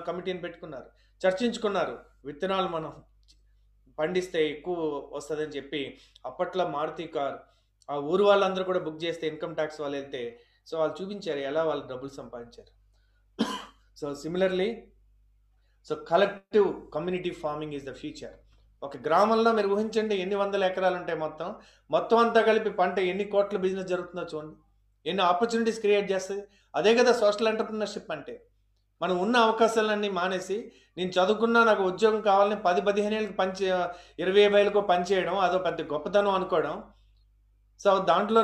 [0.07, 0.91] కమిటీని పెట్టుకున్నారు.
[1.27, 1.99] చర్చించుకున్నారు.
[2.25, 2.93] విత్తనాలు మనం
[3.99, 4.77] పండిస్తే ఎక్కువ
[5.13, 7.37] వస్తుందని చెప్పి అప్పట్లో మారుతి కార్
[7.91, 11.87] ఆ ఊరు వాళ్ళందరూ కూడా బుక్ చేస్తే ఇన్కమ్ ట్యాక్స్ వాళ్ళు వెళ్తే సో వాళ్ళు చూపించారు ఎలా వాళ్ళు
[11.87, 12.73] డబ్బులు సంపాదించారు.
[14.01, 14.85] So similarly
[15.89, 18.35] so collective community farming is the future
[18.83, 21.55] ఒక గ్రామంలో మీరు ఊహించండి ఎన్ని వందల ఎకరాలు ఉంటాయి మొత్తం.
[21.91, 24.57] మొత్తం అంతా కలిపి పంట ఎన్ని కోట్ల బిజినెస్ జరుగుతుందో చూడండి.
[25.07, 26.43] ఎన్ని ఆపర్చునిటీస్ క్రియేట్ చేస్తుంది.
[26.75, 28.47] అదే కదా సోషల్ ఎంటర్ప్రినర్షిప్ అంటే.
[29.03, 30.57] మనం ఉన్న అవకాశాలన్నీ మానేసి
[30.99, 33.69] నేను చదువుకున్నా నాకు ఉద్యోగం కావాలని పది పదిహేను ఏళ్ళకి పనిచే
[34.23, 36.75] ఇరవై వేలకు పనిచేయడం అదో పెద్ద గొప్పతనం అనుకోవడం.
[37.81, 38.41] సో దాంట్లో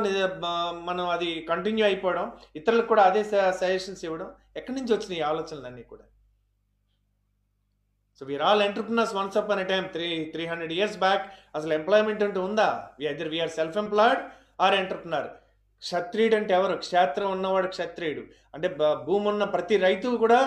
[0.88, 2.25] మనం అది కంటిన్యూ అయిపోవడం
[2.61, 3.23] ఇతరులకు కూడా అదే
[3.61, 6.05] సజెషన్స్ ఇవ్వడం ఎక్కడి నుంచి వచ్చినాయి ఈ ఆలోచనలన్నీ కూడా?
[8.21, 11.27] So we are all entrepreneurs once upon time three three hundred years back
[11.59, 12.68] అసలు ఎంప్లాయ్మెంట్ అంటూ ఉందా?
[13.11, 14.23] Either we are self employed
[14.64, 15.29] or entrepreneur
[15.83, 16.75] క్షత్రియుడు అంటే ఎవరు?
[16.85, 18.23] క్షేత్రం ఉన్నవాడు క్షత్రియుడు.
[18.55, 18.69] అంటే
[19.07, 20.41] భూమి ఉన్న ప్రతి రైతు కూడా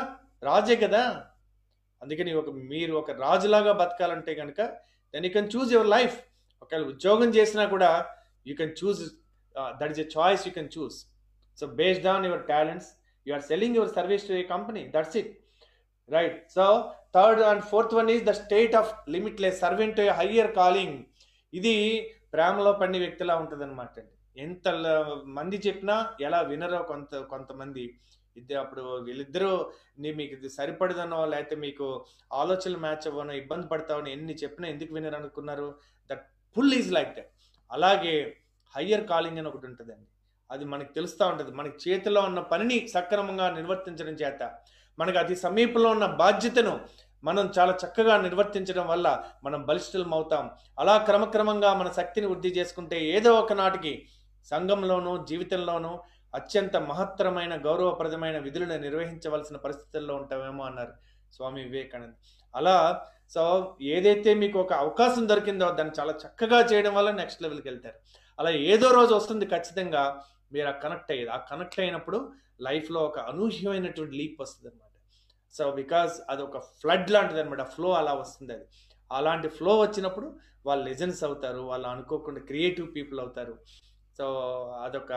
[0.49, 1.03] రాజే కదా?
[2.01, 4.59] అందుకని ఒక మీరు ఒక రాజులాగా బతకాలంటే కనుక
[5.13, 6.15] then you can choose your life
[6.63, 7.89] ఒకవేళ ఉద్యోగం చేసినా కూడా
[8.49, 9.01] you can choose
[9.81, 10.97] that is a choice you can choose
[11.57, 12.89] so based on your talents
[13.27, 15.31] you are selling your service to a company that's it
[16.09, 16.65] right so
[17.17, 20.97] third and fourth one is the state of limitless servant higher calling
[21.53, 21.75] ఇది
[22.33, 24.13] ప్రేమలో పడిన వ్యక్తిలా ఉంటుంది అనమాట అండి.
[24.37, 24.67] ఎంత
[25.25, 27.99] మంది చెప్పినా ఎలా వినరో కొంత కొంతమంది.
[28.37, 34.33] ఇది అప్పుడు వీళ్ళిద్దరూ నీ మీకు ఇది సరిపడదనో లేకపోతే మీకు ఆలోచనలు మ్యాచ్ అవ్వనో ఇబ్బంది పడతావని ఎన్ని
[34.33, 35.75] చెప్పినా ఎందుకు వినరు అనుకున్నారు?
[36.09, 36.23] That
[36.55, 37.31] full is like that.
[37.71, 38.37] అలాగే
[38.75, 40.07] హయ్యర్ కాలింగ్ అని ఒకటి ఉంటుందండి.
[40.49, 41.51] అది మనకు తెలుస్తూ ఉంటుంది.
[41.51, 44.51] మనకి చేతిలో ఉన్న పనిని సక్రమంగా నిర్వర్తించడం చేత
[44.99, 46.79] మనకు అతి సమీపంలో ఉన్న బాధ్యతను
[47.23, 50.51] మనం చాలా చక్కగా నిర్వర్తించడం వల్ల మనం బలిష్టలం అవుతాం.
[50.79, 54.07] అలా క్రమక్రమంగా మన శక్తిని వృద్ధి చేసుకుంటే ఏదో ఒక నాటికి
[54.45, 55.99] సంఘంలోనూ జీవితంలోనూ
[56.35, 60.93] అత్యంత మహత్తరమైన గౌరవప్రదమైన విధులను నిర్వహించవలసిన పరిస్థితుల్లో ఉంటామేమో అన్నారు
[61.33, 62.15] స్వామి వివేకానంద్.
[62.55, 67.95] అలా సో ఏదైతే మీకు ఒక అవకాశం దొరికిందో దాన్ని చాలా చక్కగా చేయడం వల్ల నెక్స్ట్ లెవెల్కి వెళ్తారు.
[68.39, 70.21] అలా ఏదో రోజు వస్తుంది ఖచ్చితంగా
[70.53, 71.29] మీరు ఆ కనెక్ట్ అయ్యేది.
[71.29, 74.87] ఆ కనెక్ట్ అయినప్పుడు లైఫ్లో ఒక అనూహ్యమైనటువంటి లీప్ వస్తుంది అనమాట
[75.57, 78.65] సో బికాస్ అది ఒక ఫ్లడ్ లాంటిది అనమాట ఫ్లో అలా వస్తుంది అది.
[79.11, 81.59] అలాంటి ఫ్లో వచ్చినప్పుడు వాళ్ళు లెజెన్స్ అవుతారు.
[81.59, 83.57] వాళ్ళు అనుకోకుండా క్రియేటివ్ పీపుల్ అవుతారు.
[84.21, 84.27] సో
[84.83, 85.13] అదొక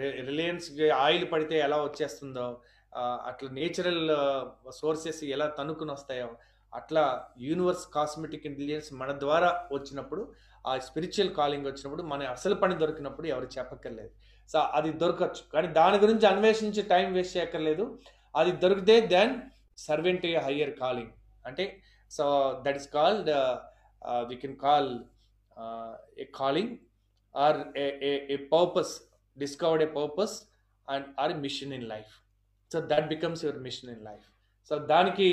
[0.00, 2.60] రిలయన్స్ ఆయిల్ పడితే ఎలా వచ్చేస్తుందో
[3.26, 4.02] అట్లా నేచురల్
[4.70, 6.28] సోర్సెస్ ఎలా తనుకుని వస్తాయో
[6.74, 10.22] అట్లా యూనివర్స్ కాస్మెటిక్ ఇంటెలిజెన్స్ మన ద్వారా వచ్చినప్పుడు
[10.66, 14.10] ఆ స్పిరిచువల్ కాలింగ్ వచ్చినప్పుడు మన అసలు పని దొరికినప్పుడు ఎవరు చెప్పక్కర్లేదు.
[14.52, 15.42] సో అది దొరకచ్చు.
[15.52, 17.98] కానీ దాని గురించి అన్వేషించి టైం వేస్ట్ చేయక్కర్లేదు.
[18.36, 19.34] అది దొరికితే దెన్
[19.78, 21.12] సర్వెంట్ హయ్యర్ కాలింగ్.
[21.46, 21.80] అంటే
[22.10, 22.24] so
[22.66, 23.30] that is called
[24.28, 24.98] we can call
[26.18, 26.76] a calling
[27.34, 28.92] or a purpose
[29.38, 30.34] discovered a purpose
[30.88, 32.12] and our mission in life
[32.72, 34.26] so that becomes your mission in life
[34.70, 35.28] so దానికి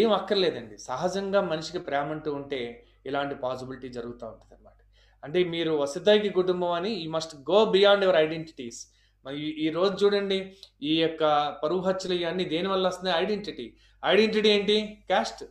[0.00, 0.78] ఏం అక్కర్లేదండి.
[0.78, 4.78] సహజంగా మనిషికి ప్రేమ అంటూ ఉంటే ఇలాంటి possibility జరుగుతూ ఉంటుంది అనమాట
[5.24, 8.80] అంటే మీరు వసతాయికి కుటుంబం అని ఈ must go beyond your identities
[9.26, 11.22] మరి ఈ రోజు చూడండి ఈ యొక్క
[11.62, 13.16] పరువు హత్యలు ఇవన్నీ దేనివల్ల వస్తున్నాయి?
[13.24, 13.66] ఐడెంటిటీ
[14.04, 14.76] ఐడెంటిటీ ఏంటి?
[15.06, 15.42] క్యాస్ట్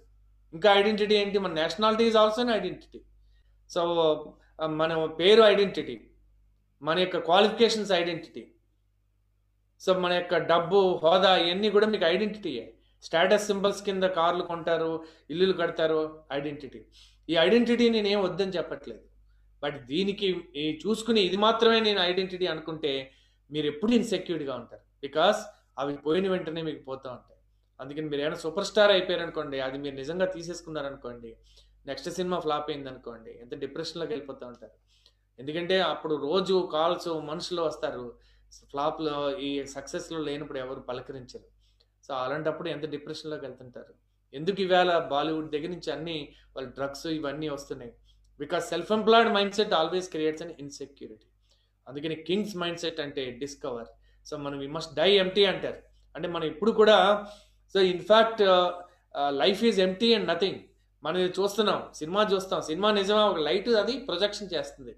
[0.53, 1.39] ఇంకా ఐడెంటిటీ ఏంటి?
[1.39, 3.01] మన nationality is also identity
[3.69, 3.81] so
[4.79, 5.95] మన పేరు ఐడెంటిటీ
[6.81, 8.43] మన యొక్క క్వాలిఫికేషన్స్ ఐడెంటిటీ
[9.81, 12.65] సో మన యొక్క డబ్బు హోదా ఇవన్నీ కూడా మీకు ఐడెంటిటీయే
[13.03, 16.81] స్టేటస్ సింబల్స్ కింద కార్లు కొంటారు ఇల్లులు కడతారు ఐడెంటిటీ
[17.29, 19.03] ఈ ఐడెంటిటీ నేను ఏం వద్దని చెప్పట్లేదు.
[19.63, 20.27] బట్ దీనికి
[20.85, 22.91] చూసుకుని ఇది మాత్రమే నేను ఐడెంటిటీ అనుకుంటే
[23.51, 24.83] మీరు ఎప్పుడు ఇన్సెక్యూర్డ్గా ఉంటారు.
[25.01, 25.39] బికాస్
[25.81, 27.39] అవి పోయిన వెంటనే మీకు పోతూ ఉంటాయి.
[27.79, 31.31] అందుకని మీరు ఏమైనా సూపర్ స్టార్ అయిపోయారు అనుకోండి అది మీరు నిజంగా తీసేసుకున్నారనుకోండి
[31.87, 34.75] నెక్స్ట్ సినిమా ఫ్లాప్ అయింది అనుకోండి ఎంత డిప్రెషన్లోకి వెళ్ళిపోతూ ఉంటారు.
[35.39, 38.05] ఎందుకంటే అప్పుడు రోజు కాల్స్ మనుషులు వస్తారు
[38.71, 41.45] ఫ్లాప్లో ఈ సక్సెస్లో లేనప్పుడు ఎవరు పలకరించరు.
[42.05, 43.93] సో అలాంటప్పుడు ఎంత డిప్రెషన్లోకి వెళ్తుంటారు?
[44.33, 46.17] ఎందుకు ఇవాళ బాలీవుడ్ దగ్గర నుంచి అన్ని
[46.55, 47.93] వాళ్ళ డ్రగ్స్ ఇవన్నీ వస్తున్నాయి?
[48.39, 51.27] Because self employed mind set always creates an insecurity.
[51.87, 53.89] అందుకని కింగ్స్ మైండ్ సెట్ అంటే డిస్కవర్.
[54.25, 55.79] సో మనం వి మస్ట్ డై ఎంటీ అంటారు.
[56.15, 56.97] అంటే మనం ఇప్పుడు కూడా
[57.73, 58.41] so in fact
[59.41, 60.59] life is empty and nothing.
[61.03, 62.61] మనం చూస్తున్నాం సినిమా చూస్తాం.
[62.61, 63.25] సినిమా నిజమా?
[63.25, 64.95] ఒక లైట్ అది ప్రొజెక్షన్ చేస్తుంది.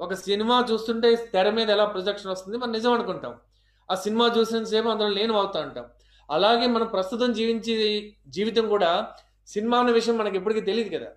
[0.00, 2.58] ఒక సినిమా చూస్తుంటే తెర మీద ఎలా ప్రొజెక్షన్ వస్తుంది?
[2.58, 3.34] మనం నిజం అనుకుంటాం.
[3.90, 5.86] ఆ సినిమా చూసిన సేపు అందులో లేని అవుతా ఉంటాం
[6.30, 9.12] అలాగే మనం ప్రస్తుతం జీవించే జీవితం కూడా
[9.46, 11.10] సినిమా అనే విషయం మనకి ఎప్పటికీ తెలియదు కదా.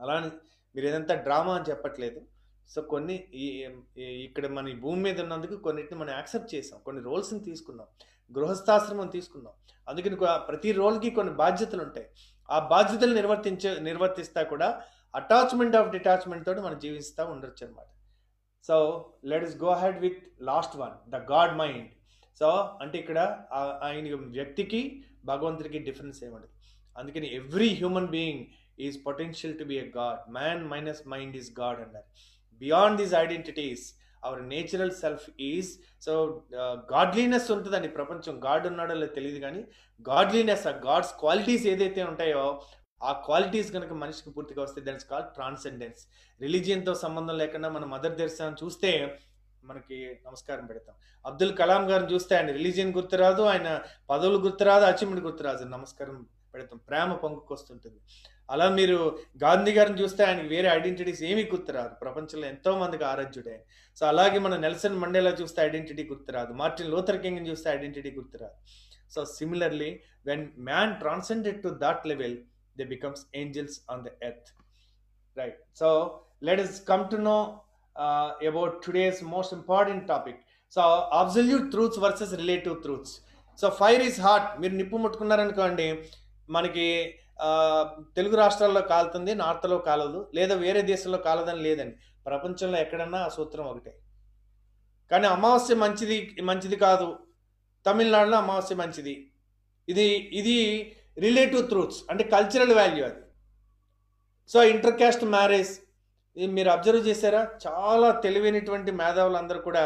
[0.00, 0.30] అలానే
[0.76, 2.20] మీరు ఏదంతా డ్రామా అని చెప్పట్లేదు.
[2.68, 3.68] సో కొన్ని ఈ
[4.00, 6.80] ఇక్కడ మన ఈ భూమి మీద ఉన్నందుకు కొన్నిటిని మనం యాక్సెప్ట్ చేసాం.
[6.84, 7.86] కొన్ని రోల్స్ని తీసుకున్నాం.
[8.38, 9.54] గృహస్థాశ్రమం తీసుకున్నాం.
[9.88, 10.16] అందుకని
[10.48, 12.06] ప్రతి రోల్కి కొన్ని బాధ్యతలు ఉంటాయి
[12.48, 14.68] ఆ బాధ్యతలు నిర్వర్తించే నిర్వర్తిస్తా కూడా
[15.14, 17.88] అటాచ్మెంట్ ఆఫ్ డిటాచ్మెంట్ తోటి మనం జీవిస్తూ ఉండొచ్చు అనమాట
[18.68, 18.76] so
[19.30, 21.88] let us go ahead with last one the God mind
[22.40, 22.48] so
[22.82, 23.18] అంటే ఇక్కడ
[23.86, 24.80] ఆయన వ్యక్తికి
[25.24, 26.52] భగవంతుడికి డిఫరెన్స్ ఏముండదు.
[26.96, 28.42] అందుకని every human being
[28.86, 32.08] is potential to be a God man minus mind is God అన్నారు.
[32.60, 33.84] Beyond these identities
[34.24, 35.70] our natural self is
[36.04, 36.12] so
[36.92, 38.34] godliness ఉంటుందండి ప్రపంచం.
[38.46, 39.60] గాడ్ ఉన్నాడో లేదో తెలియదు కానీ
[40.08, 42.46] గాడ్లీనెస్ ఆ గాడ్స్ క్వాలిటీస్ ఏదైతే ఉంటాయో
[43.02, 46.02] ఆ క్వాలిటీస్ కనుక మనిషికి పూర్తిగా వస్తే దట్స్ కాల్ ట్రాన్సెండెన్స్
[46.40, 48.90] రిలీజియన్తో సంబంధం లేకుండా మన మదర్ దర్శనం చూస్తే
[49.64, 50.94] మనకి నమస్కారం పెడతాం.
[51.26, 53.68] అబ్దుల్ కలాం గారిని చూస్తే ఆయన రిలీజియన్ గుర్తురాదు ఆయన
[54.10, 55.62] పదవులు గుర్తురాదు అచీవ్మెంట్ గుర్తురాదు.
[55.64, 56.16] నమస్కారం
[56.54, 56.80] పెడతాం.
[56.88, 58.00] ప్రేమ పొంగుకొస్తుంటుంది.
[58.48, 58.98] అలా మీరు
[59.44, 61.94] గాంధీ గారిని చూస్తే ఆయనకి వేరే ఐడెంటిటీస్ ఏమీ గుర్తురాదు.
[62.02, 63.56] ప్రపంచంలో ఎంతో మందికి ఆరాధ్యుడే.
[63.98, 66.52] సో అలాగే మన నెల్సన్ మండేలా చూస్తే ఐడెంటిటీ గుర్తురాదు.
[66.62, 68.56] మార్టిన్ లూథర్ కింగ్ చూస్తే identity గుర్తురాదు.
[69.14, 69.90] So similarly
[70.26, 72.36] when man transcended to that level
[72.76, 74.50] they becomes angels on the earth
[75.36, 75.88] right so
[76.48, 77.36] let us come to know
[78.50, 80.40] about today's most important topic
[80.76, 80.82] so
[81.20, 83.14] absolute truths versus relative truths
[83.58, 85.86] so fire is hot మీరు నిప్పు ముట్టుకున్నారనుకోండి
[86.50, 86.86] మనకి
[88.16, 91.96] తెలుగు రాష్ట్రాల్లో కాలుతుంది నార్త్లో కాలదు లేదా వేరే దేశంలో కాలదని లేదండి.
[92.26, 93.92] ప్రపంచంలో ఎక్కడన్నా ఆ సూత్రం ఒకటే.
[95.10, 96.16] కానీ అమావాస్య మంచిది
[96.50, 97.08] మంచిది కాదు.
[97.86, 99.14] తమిళనాడులో అమావాస్య మంచిది.
[99.88, 100.06] ఇది
[100.40, 100.56] ఇది
[101.24, 103.20] రిలేటివ్ ట్రూత్స్ అంటే కల్చరల్ వాల్యూ అది.
[104.48, 105.72] సో ఇంటర్ క్యాస్ట్ మ్యారేజ్
[106.36, 107.42] ఇది మీరు అబ్జర్వ్ చేశారా?
[107.66, 109.84] చాలా తెలివైనటువంటి మేధావులందరూ కూడా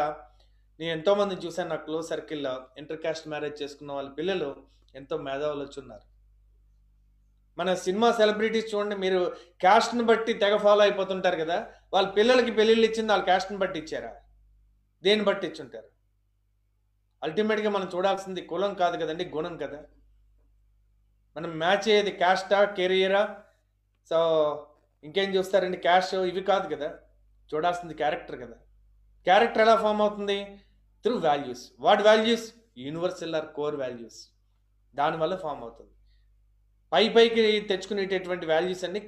[0.79, 2.53] నేను ఎంతోమందిని చూశాను నా క్లోజ్ సర్కిల్లో.
[2.77, 4.49] ఇంటర్ క్యాస్ట్ మ్యారేజ్ చేసుకున్న వాళ్ళ పిల్లలు
[4.95, 6.05] ఎంతో మేధావులు వచ్చి ఉన్నారు.
[7.59, 11.67] మన సినిమా సెలబ్రిటీస్ చూడండి మీరు క్యాస్ట్ని బట్టి తెగ ఫాలో అయిపోతుంటారు కదా.
[11.93, 14.15] వాళ్ళ పిల్లలకి పెళ్ళిళ్ళు ఇచ్చింది వాళ్ళ క్యాస్ట్ని బట్టి ఇచ్చారా?
[15.03, 15.89] దేన్ని బట్టి ఇచ్చుంటారు?
[17.23, 19.79] అల్టిమేట్గా మనం చూడాల్సింది కులం కాదు కదండి గుణం కదా.
[21.37, 23.23] మనం మ్యాచ్ అయ్యేది క్యాస్టా కెరియరా
[24.09, 24.19] సో
[25.03, 26.89] ఇంకేం చూస్తారండి క్యాష్ ఇవి కాదు కదా.
[27.53, 28.57] చూడాల్సింది క్యారెక్టర్ కదా.
[29.23, 30.59] క్యారెక్టర్ ఎలా ఫామ్ అవుతుంది?
[31.03, 34.19] Through values what values universal or core values
[34.95, 35.91] దానివల్ల ఫామ్ అవుతుంది.
[36.93, 39.01] పై పైకి తెచ్చుకునేటటువంటి వాల్యూస్ అన్ని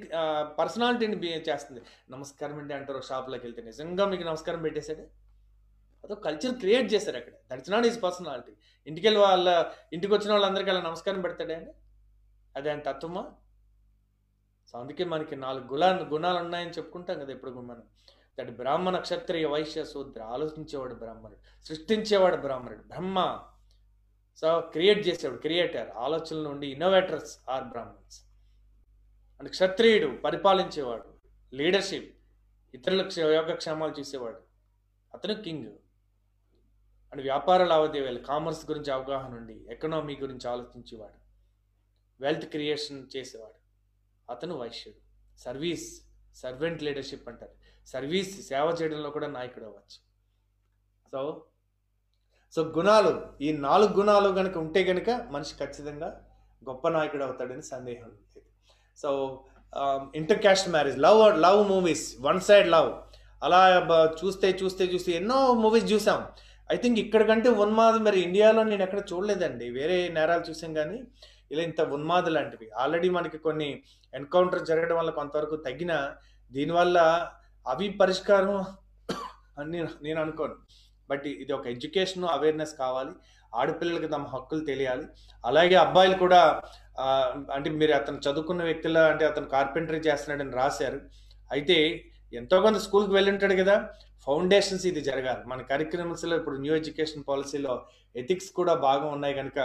[0.58, 1.80] పర్సనాలిటీని బి చేస్తుంది.
[2.10, 3.62] నమస్కారం అండి అంటారు షాప్లోకి వెళ్తే.
[3.62, 5.04] నిజంగా మీకు నమస్కారం పెట్టేశాడు?
[6.04, 7.32] అదో కల్చర్ క్రియేట్ చేశారు అక్కడ.
[7.50, 8.52] దట్స్ నాట్ ఈజ్ పర్సనాలిటీ
[8.86, 9.48] ఇంటికి వెళ్ళి వాళ్ళ
[9.92, 11.72] ఇంటికి వచ్చిన వాళ్ళందరికీ అలా నమస్కారం పెడతాడే అండి?
[12.56, 13.24] అదే ఆయన తత్వమా?
[14.68, 17.82] సో అందుకే మనకి నాలుగు గుణాలు గుణాలు ఉన్నాయని చెప్పుకుంటాం కదా ఎప్పుడు మనం.
[18.38, 21.38] దట్ బ్రాహ్మణ క్షత్రియ వైశ్య శూద్ర ఆలోచించేవాడు బ్రాహ్మణుడు.
[21.68, 22.82] సృష్టించేవాడు బ్రాహ్మణుడు.
[22.82, 23.18] బ్రహ్మ.
[24.36, 28.22] సో క్రియేట్ చేసేవాడు క్రియేటర్ ఆలోచనల నుండి ఇన్నోవేటర్స్ ఆర్ బ్రాహ్మణ్స్
[29.40, 31.14] అండ్ క్షత్రియుడు పరిపాలించేవాడు
[31.54, 32.16] లీడర్షిప్
[32.74, 34.40] ఇతరుల క్ష- యోగక్షేమాలు చూసేవాడు.
[35.14, 35.66] అతను కింగ్
[37.12, 41.22] అండ్ వ్యాపార లావాదేవీలు కామర్స్ గురించి అవగాహన ఉండి ఎకనామీ గురించి ఆలోచించేవాడు.
[42.22, 43.62] వెల్త్ క్రియేషన్ చేసేవాడు.
[44.32, 45.12] అతను వైశ్యుడు.
[45.38, 46.02] సర్వీస్
[46.34, 47.86] సర్వెంట్ లీడర్షిప్ అంటారు.
[47.86, 50.12] సర్వీస్ సేవ చేయడంలో కూడా నాయకుడు అవ్వచ్చు.
[51.12, 51.46] సో
[52.54, 53.12] సో గుణాలు
[53.46, 56.08] ఈ నాలుగు గుణాలు కనుక ఉంటే కనుక మనిషి ఖచ్చితంగా
[56.68, 58.40] గొప్ప నాయకుడు అవుతాడని సందేహం లేదు.
[59.02, 59.10] So
[60.20, 62.90] inter caste marriage love love movies one side love
[63.46, 63.60] అలా
[64.20, 66.20] చూస్తే చూస్తే చూస్తే ఎన్నో మూవీస్ చూసాం.
[66.74, 67.50] ఐ థింక్ ఇక్కడ కంటే
[68.08, 69.66] మరి ఇండియాలో నేను ఎక్కడ చూడలేదండి.
[69.78, 70.98] వేరే నేరాలు చూసాం కానీ
[71.52, 72.66] ఇలా ఇంత ఉన్మాద లాంటివి.
[72.82, 73.70] ఆల్రెడీ మనకి కొన్ని
[74.18, 75.92] ఎన్కౌంటర్ జరగడం వల్ల కొంతవరకు తగ్గిన
[76.52, 76.98] దీనివల్ల
[77.66, 78.56] అవి పరిష్కారం
[79.58, 80.54] అని నేను నేను అనుకోను.
[81.12, 83.14] బట్ ఇది ఒక ఎడ్యుకేషన్ అవేర్నెస్ కావాలి.
[83.52, 85.06] ఆడపిల్లలకి తమ హక్కులు తెలియాలి.
[85.44, 86.40] అలాగే అబ్బాయిలు కూడా
[87.56, 91.00] అంటే మీరు అతను చదువుకున్న వ్యక్తుల అంటే అతను కార్పెంటరీ చేస్తున్నాడని రాశారు.
[91.52, 91.76] అయితే
[92.40, 93.76] ఎంతో కొంత స్కూల్కి వెళ్ళి ఉంటాడు కదా.
[94.26, 95.42] ఫౌండేషన్స్ ఇది జరగాలి.
[95.50, 97.74] మన కరిక్యులమ్స్లో ఇప్పుడు న్యూ ఎడ్యుకేషన్ పాలసీలో
[98.22, 99.58] ఎథిక్స్ కూడా బాగా ఉన్నాయి కనుక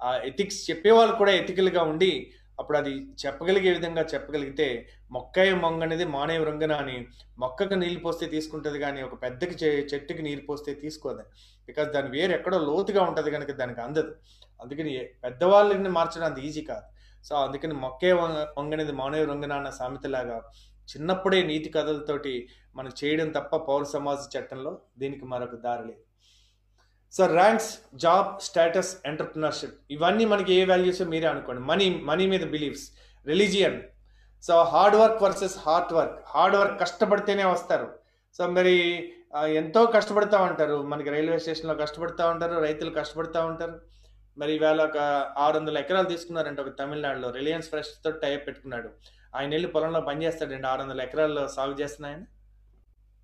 [0.00, 2.12] ఆ ఎథిక్స్ చెప్పేవాళ్ళు కూడా ఎథికల్గా ఉండి
[2.60, 2.90] అప్పుడు అది
[3.26, 7.06] చెప్పగలిగే విధంగా చెప్పగలిగితే మొక్కయ్య మొంగ అనేది మానే వృంగన అని
[7.38, 11.18] మొక్కకు నీళ్ళు పోస్తే తీసుకుంటుంది కానీ ఒక పెద్దకి చె- చెట్టుకి నీరు పోస్తే తీసుకోదు.
[11.66, 14.16] బికాజ్ దాని వేరు ఎక్కడో లోతుగా ఉంటుంది కనుక దానికి అందదు.
[14.62, 16.82] అందుకని పెద్దవాళ్ళని మార్చడం అంత ఈజీ కాదు.
[17.24, 20.42] సో అందుకని మొక్కే వంగ- అనేది మానవ రంగన అన్న సామెతలాగా
[20.96, 26.09] చిన్నప్పుడే నీతి కథలతోటి మనం చేయడం తప్ప పౌర సమాజ చట్టంలో దీనికి మరొక దారి లేదు.
[27.12, 31.62] So ranks job status entrepreneurship ఇవన్నీ మనకి ఏ వాల్యూస్ మీరే అనుకోండి.
[31.62, 32.90] మనీ మనీ మీద believes
[33.26, 33.82] religion
[34.42, 37.88] so hard work versus heart work hard work కష్టపడితేనే వస్తారు.
[38.38, 38.74] సో మరి
[39.46, 40.82] ఎంతో కష్టపడుతూ ఉంటారు.
[40.82, 42.60] మనకి రైల్వే స్టేషన్లో కష్టపడుతూ ఉంటారు.
[42.60, 43.80] రైతులు కష్టపడుతూ ఉంటారు.
[44.38, 44.98] మరి ఈవేళ ఒక
[45.38, 47.30] ఆరు వందల ఎకరాలు తీసుకున్నారంటే ఒక తమిళనాడులో.
[47.30, 48.88] రిలయన్స్ ఫ్రెష్ టైప్ పెట్టుకున్నాడు.
[49.36, 52.24] ఆయన వెళ్ళి పొలంలో పనిచేస్తాడండి ఆరు వందల ఎకరాల్లో సాగు చేస్తున్నాయని.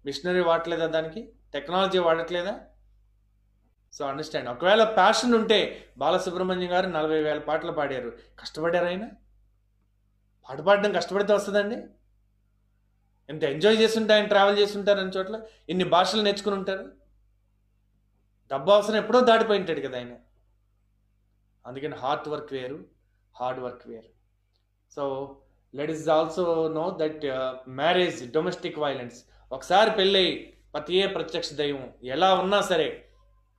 [0.07, 1.29] మిషనరీ వాడట్లేదా దానికి?
[1.53, 2.55] టెక్నాలజీ వాడట్లేదా?
[3.93, 8.13] సో అండర్స్టాండ్ ఒకవేళ ప్యాషన్ ఉంటే బాలసుబ్రహ్మణ్యం గారు నలభై వేల పాటలు పాడారు.
[8.39, 9.09] కష్టపడారు ఆయన?
[10.49, 11.77] పాట పాడడం కష్టపడితే వస్తుందండి?
[13.29, 15.43] ఎంత ఎంజాయ్ చేస్తుంటే ఆయన ట్రావెల్ చేస్తుంటారు అన్ని చోట్ల?
[15.69, 16.93] ఇన్ని భాషలు నేర్చుకుని ఉంటారు?
[18.53, 20.17] డబ్బు అవసరం ఎప్పుడో దాటిపోయి ఉంటాడు కదా ఆయన.
[21.67, 22.85] అందుకని హార్ట్ వర్క్ వేరు
[23.41, 24.09] హార్డ్ వర్క్ వేరు.
[24.95, 25.37] So
[25.75, 27.23] let is also know that
[27.69, 31.93] marriage domestic violence ఒకసారి పెళ్ళై పతియే ప్రత్యక్ష దైవం.
[32.05, 33.06] ఎలా ఉన్నా సరే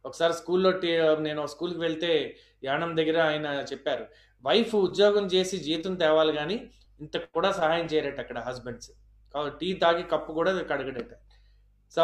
[0.08, 4.06] ఒకసారి స్కూల్లో టీ- నేను స్కూల్కి వెళ్తే యానం దగ్గర ఆయన చెప్పారు
[4.46, 8.92] వైఫ్ ఉద్యోగం చేసి జీతం తేవాలి కానీ ఇంత కూడా సహాయం చేయరట అక్కడ హస్బెండ్స్.
[9.48, 11.18] టీ తాగి కప్పు కూడా కడగడట.
[11.96, 12.02] సో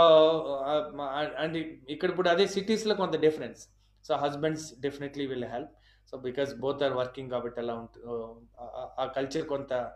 [1.37, 1.57] అండ్
[1.89, 3.67] ఇక్కడ ఇప్పుడు అదే సిటీస్లో కొంత difference.
[4.03, 5.69] So husbands definitely will help.
[6.11, 8.07] So because both are working కాబట్టి అలా ఉంటుంది
[8.99, 9.91] ఆ కల్చర్ కొంత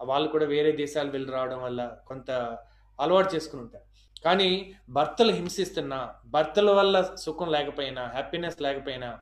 [0.00, 2.58] వాళ్ళు కూడా వేరే దేశాలు వెళ్ళి రావడం వల్ల కొంత
[3.00, 3.84] అలవాటు చేసుకుని ఉంటారు.
[4.24, 9.18] కానీ భర్తలు హింసిస్తున్నా భర్తల వల్ల సుఖం లేకపోయినా హ్యాపీనెస్ లేకపోయినా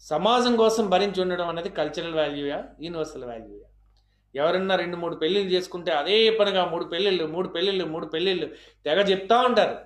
[0.00, 3.68] సమాజం కోసం భరించి ఉండడం అనేది కల్చరల్ వాల్యూయా యూనివర్సల్ వాల్యూయా
[4.34, 8.46] ఎవరన్నా రెండు మూడు పెళ్ళిళ్ళు చేసుకుంటే అదే పనిగా మూడు పెళ్ళిళ్ళు మూడు పెళ్ళిళ్ళు మూడు పెళ్ళిళ్ళు
[8.84, 9.76] తెగ చెప్తా ఉంటారు.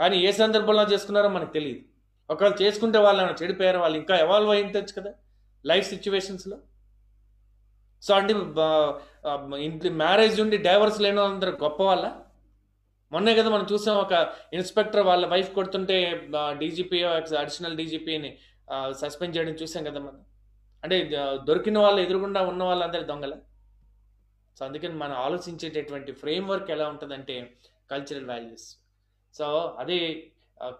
[0.00, 1.80] కానీ ఏ సందర్భంలో చేసుకున్నారో మనకు తెలియదు.
[2.30, 5.12] ఒకవేళ చేసుకుంటే వాళ్ళు ఏమైనా చెడిపోయారు వాళ్ళు ఇంకా ఎవాల్వ్ అయి కదా
[5.66, 6.58] లైఫ్ సిచ్యువేషన్స్లో
[8.02, 8.34] సో అంటే
[9.64, 12.23] ఇంటి మ్యారేజ్ ఉండి డైవర్స్ లేని వాళ్ళందరూ గొప్ప వాళ్ళ
[13.14, 14.14] మొన్నే కదా మనం చూసాం ఒక
[14.58, 15.96] ఇన్స్పెక్టర్ వాళ్ళ వైఫ్ కొడుతుంటే
[16.62, 17.00] డీజీపీ
[17.42, 18.30] అడిషనల్ డీజీపీని
[19.02, 20.20] సస్పెండ్ చేయడం చూసాం కదా మనం.
[20.84, 20.96] అంటే
[21.48, 23.34] దొరికిన వాళ్ళు ఎదురుగుండా ఉన్న వాళ్ళందరి దొంగల?
[24.58, 27.36] సో అందుకని మనం ఆలోచించేటటువంటి ఫ్రేమ్ వర్క్ ఎలా ఉంటుందంటే
[27.90, 28.66] కల్చరల్ వాల్యూస్
[29.34, 29.46] సో
[29.78, 29.98] అదే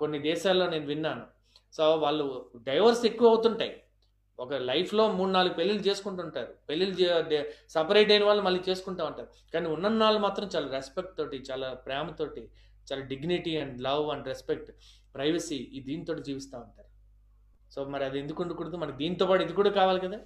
[0.01, 1.25] కొన్ని దేశాల్లో నేను విన్నాను.
[1.77, 2.27] సో వాళ్ళు
[2.69, 3.73] డైవర్స్ ఎక్కువ అవుతుంటాయి.
[4.39, 6.55] ఒక లైఫ్లో మూడు నాలుగు పెళ్ళిళ్ళు చేసుకుంటుంటారు.
[6.69, 9.29] పెళ్ళిళ్ళు సపరేట్ అయిన వాళ్ళు మళ్ళీ చేసుకుంటూ ఉంటారు.
[9.55, 12.51] కానీ ఉన్న వాళ్ళు మాత్రం చాలా రెస్పెక్ట్ తోటి చాలా ప్రేమతోటి
[12.93, 14.71] చాలా dignity and love and respect
[15.15, 16.89] privacy ఈ దీంతో జీవిస్తూ ఉంటారు.
[17.75, 18.77] సో మరి అది ఎందుకు ఉండకూడదు?
[18.77, 20.19] మనకి దీంతో పాటు ఇది కూడా కావాలి కదా?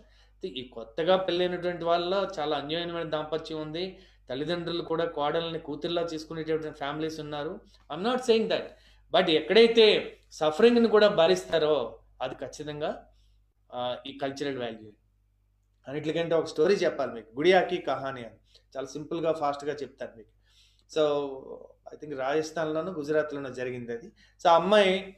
[0.45, 3.99] ఈ కొత్తగా పెళ్ళైనటువంటి వాళ్ళలో చాలా అన్యోన్యమైన దాంపత్యం ఉంది.
[4.31, 7.61] తల్లిదండ్రులు కూడా కోడల్ని కూతుర్లా చేసుకునేటటువంటి ఫ్యామిలీస్ ఉన్నారు.
[7.93, 8.71] I'm not saying that
[9.13, 13.05] but ఎక్కడైతే సఫరింగ్ని కూడా భరిస్తారో అది ఖచ్చితంగా
[14.07, 14.93] ఈ కల్చరల్ వాల్యూ
[15.89, 17.37] అన్నిటికంటే ఒక స్టోరీ చెప్పాలి మీకు.
[17.37, 18.35] గుడియాకి కహాని అని.
[18.77, 20.29] చాలా సింపుల్గా ఫాస్ట్గా చెప్తాను మీకు.
[20.95, 24.13] సో ఐ థింక్ రాజస్థాన్లోనూ గుజరాత్లోనూ జరిగింది అది.
[24.41, 25.17] సో ఆ అమ్మాయి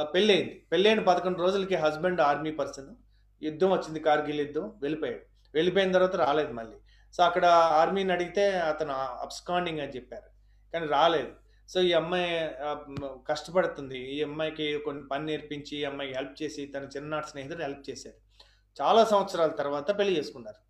[0.00, 0.66] పెళ్ళయింది.
[0.72, 2.94] పెళ్ళైన పదకొండు రోజులకి హస్బెండ్ ఆర్మీ పర్సన్
[3.42, 4.72] యుద్ధం వచ్చింది కార్గిల్ యుద్ధం.
[4.82, 5.20] వెళ్ళిపోయాడు.
[5.54, 6.76] వెళ్ళిపోయిన తర్వాత రాలేదు మళ్ళీ.
[7.12, 10.30] సో అక్కడ ఆర్మీని అడిగితే అతను అబ్స్కాండింగ్ అని చెప్పారు.
[10.72, 11.43] కానీ రాలేదు.
[11.68, 12.32] సో ఈ అమ్మాయి
[13.28, 13.98] కష్టపడుతుంది.
[14.14, 18.18] ఈ అమ్మాయికి కొన్ని పని నేర్పించి ఈ అమ్మాయికి హెల్ప్ చేసి తన చిన్ననాటి స్నేహితుడు హెల్ప్ చేశారు
[18.76, 20.60] చాలా సంవత్సరాల తర్వాత పెళ్ళి చేసుకున్నారు.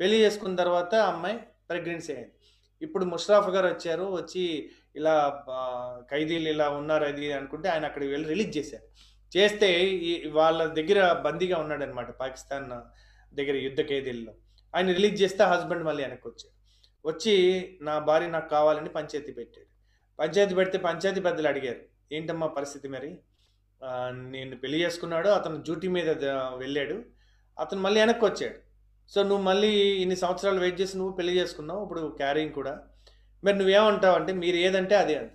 [0.00, 1.36] పెళ్ళి చేసుకున్న తర్వాత ఆ అమ్మాయి
[1.70, 2.32] ప్రెగ్నెన్సీ అయింది.
[2.82, 4.42] ఇప్పుడు ముషరాఫ్ గారు వచ్చారు వచ్చి
[4.96, 5.14] ఇలా
[6.10, 8.86] ఖైదీలు ఇలా ఉన్నారు అది అనుకుంటే ఆయన అక్కడికి వెళ్ళి రిలీజ్ చేశారు.
[9.36, 9.68] చేస్తే
[10.08, 12.68] ఈ వాళ్ళ దగ్గర బందీగా ఉన్నాడనమాట పాకిస్తాన్
[13.36, 14.32] దగ్గర యుద్ధ ఖైదీల్లో.
[14.74, 16.54] ఆయన రిలీజ్ చేస్తే హస్బెండ్ మళ్ళీ వెనక్కి వచ్చాడు.
[17.08, 17.34] వచ్చి
[17.82, 19.70] నా భార్య నాకు కావాలని పంచాయతీ పెట్టాడు.
[20.18, 21.80] పంచాయతీ పెడితే పంచాయతీ పెద్దలు అడిగారు
[22.16, 23.10] ఏంటమ్మా పరిస్థితి మరి?
[24.34, 26.10] నేను పెళ్ళి చేసుకున్నాడు అతను డ్యూటీ మీద
[26.62, 26.96] వెళ్ళాడు
[27.56, 28.58] అతను మళ్ళీ వెనక్కి వచ్చాడు.
[29.12, 29.70] సో నువ్వు మళ్ళీ
[30.02, 32.74] ఇన్ని సంవత్సరాలు వెయిట్ చేసి నువ్వు పెళ్ళి చేసుకున్నావు ఇప్పుడు క్యారింగ్ కూడా.
[33.42, 35.32] మరి నువ్వేమంటావు అంటే మీరు ఏదంటే అదే అంట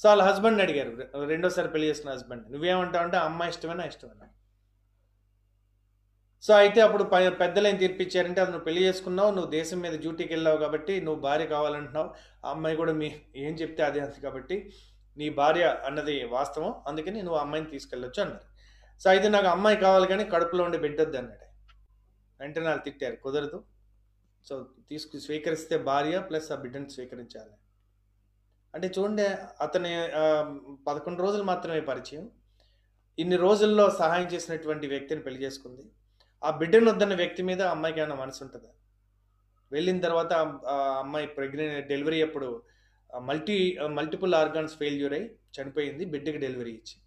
[0.00, 0.92] సో వాళ్ళ హస్బెండ్ అడిగారు
[1.32, 4.26] రెండోసారి పెళ్ళి చేసుకున్న హస్బెండ్ నువ్వేమంటావు అంటే అమ్మాయి ఇష్టమేనా ఇష్టమేనా?
[6.42, 10.34] సో అయితే అప్పుడు ప- పెద్దలు ఏం తీర్పిచ్చారంటే అది నువ్వు పెళ్ళి చేసుకున్నావు నువ్వు దేశం మీద డ్యూటీకి
[10.34, 12.10] వెళ్ళావు కాబట్టి నువ్వు భార్య కావాలంటున్నావు
[12.46, 14.72] ఆ అమ్మాయి కూడా మీ ఏం చెప్తే అదే అంది కాబట్టి
[15.16, 18.44] నీ భార్య అన్నది వాస్తవం అందుకని నువ్వు ఆ అమ్మాయిని తీసుకెళ్ళొచ్చు అన్నారు.
[19.00, 21.46] సో అయితే నాకు అమ్మాయి కావాలి కానీ కడుపులో ఉండి బిడ్డొద్దు అన్నాడు.
[22.40, 23.64] వెంటనే వాళ్ళు తిట్టారు కుదరదు.
[24.44, 27.50] సో తీసుకు స్వీకరిస్తే భార్య ప్లస్ ఆ బిడ్డను స్వీకరించాలి.
[28.74, 29.22] అంటే చూడండి
[29.60, 30.08] అతని
[30.88, 32.30] పదకొండు రోజులు మాత్రమే పరిచయం.
[33.18, 35.82] ఇన్ని రోజుల్లో సహాయం చేసినటువంటి వ్యక్తిని పెళ్ళి చేసుకుంది.
[36.44, 38.68] ఆ బిడ్డను వద్దన్న వ్యక్తి మీద అమ్మాయికి ఏమైనా మనసు ఉంటుందా?
[39.72, 42.62] వెళ్ళిన తర్వాత ఆ- అమ్మాయి ప్రెగ్నెంట్ డెలివరీ అప్పుడు
[43.20, 47.02] మల్టీ మల్టిపుల్ ఆర్గాన్స్ ఫెయిల్యూర్ అయి చనిపోయింది బిడ్డకి డెలివరీ ఇచ్చి.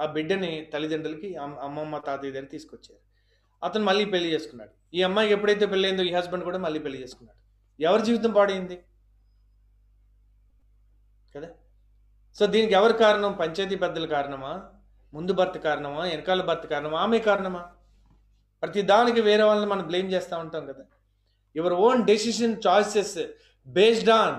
[0.00, 3.00] ఆ బిడ్డని తల్లిదండ్రులకి అమ్మమ్మ తాతయ్య దగ్గర తీసుకొచ్చారు.
[3.66, 4.70] అతను మళ్ళీ పెళ్ళి చేసుకున్నాడు.
[4.94, 7.44] ఈ అమ్మాయికి ఎప్పుడైతే పెళ్ళైందో ఈ హస్బెండ్ కూడా మళ్ళీ పెళ్ళి చేసుకున్నాడు.
[7.82, 8.82] ఎవరి జీవితం పాడైంది?
[11.36, 11.48] కదా?
[12.34, 13.32] సో దీనికి ఎవరి కారణం?
[13.32, 14.70] పంచాయతీ పెద్దల కారణమా?
[15.14, 16.00] ముందు భర్త కారణమా?
[16.00, 16.98] వెనకాల భర్త కారణమా?
[16.98, 17.72] ఆమె కారణమా?
[18.64, 20.84] ప్రతి దానికి వేరే వాళ్ళని మనం బ్లేమ్ చేస్తూ ఉంటాం కదా.
[21.56, 23.18] Your own decision choices
[23.66, 24.36] based on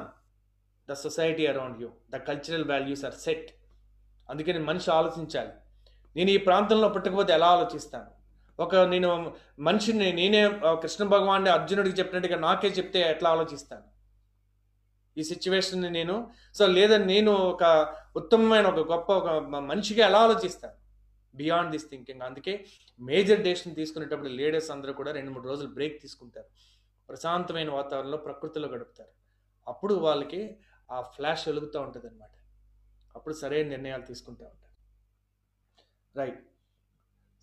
[0.89, 3.51] the society around you the cultural values are set
[4.29, 5.49] అందుకని మనిషి ఆలోచించాలి.
[6.15, 8.05] నేను ఈ ప్రాంతంలో పుట్టకపోతే ఎలా ఆలోచిస్తాను?
[8.61, 13.83] ఒక నేను మనిషిని నేనే కృష్ణ భగవాన్ అర్జునుడికి చెప్పినట్టుగా నాకే చెప్తే ఎట్లా ఆలోచిస్తాను?
[15.17, 20.73] ఈ సిచ్యువేషన్ని నేను సో లేదా నేను ఒక ఉత్తమమైన ఒక గొప్ప ఒక మ- మనిషిగా ఎలా ఆలోచిస్తాను?
[21.37, 22.65] బియాండ్ దిస్ థింకింగ్ అందుకే
[22.99, 26.49] మేజర్ డెసిషన్ తీసుకునేటప్పుడు లీడర్స్ అందరూ కూడా రెండు మూడు రోజులు బ్రేక్ తీసుకుంటారు.
[27.09, 29.13] ప్రశాంతమైన వాతావరణంలో ప్రకృతిలో గడుపుతారు.
[29.67, 30.41] అప్పుడు వాళ్ళకి
[30.91, 32.31] ఆ ఫ్లాష్ వెలుగుతూ ఉంటుంది అనమాట
[33.15, 34.73] అప్పుడు సరైన నిర్ణయాలు తీసుకుంటూ ఉంటారు.
[36.17, 36.41] Right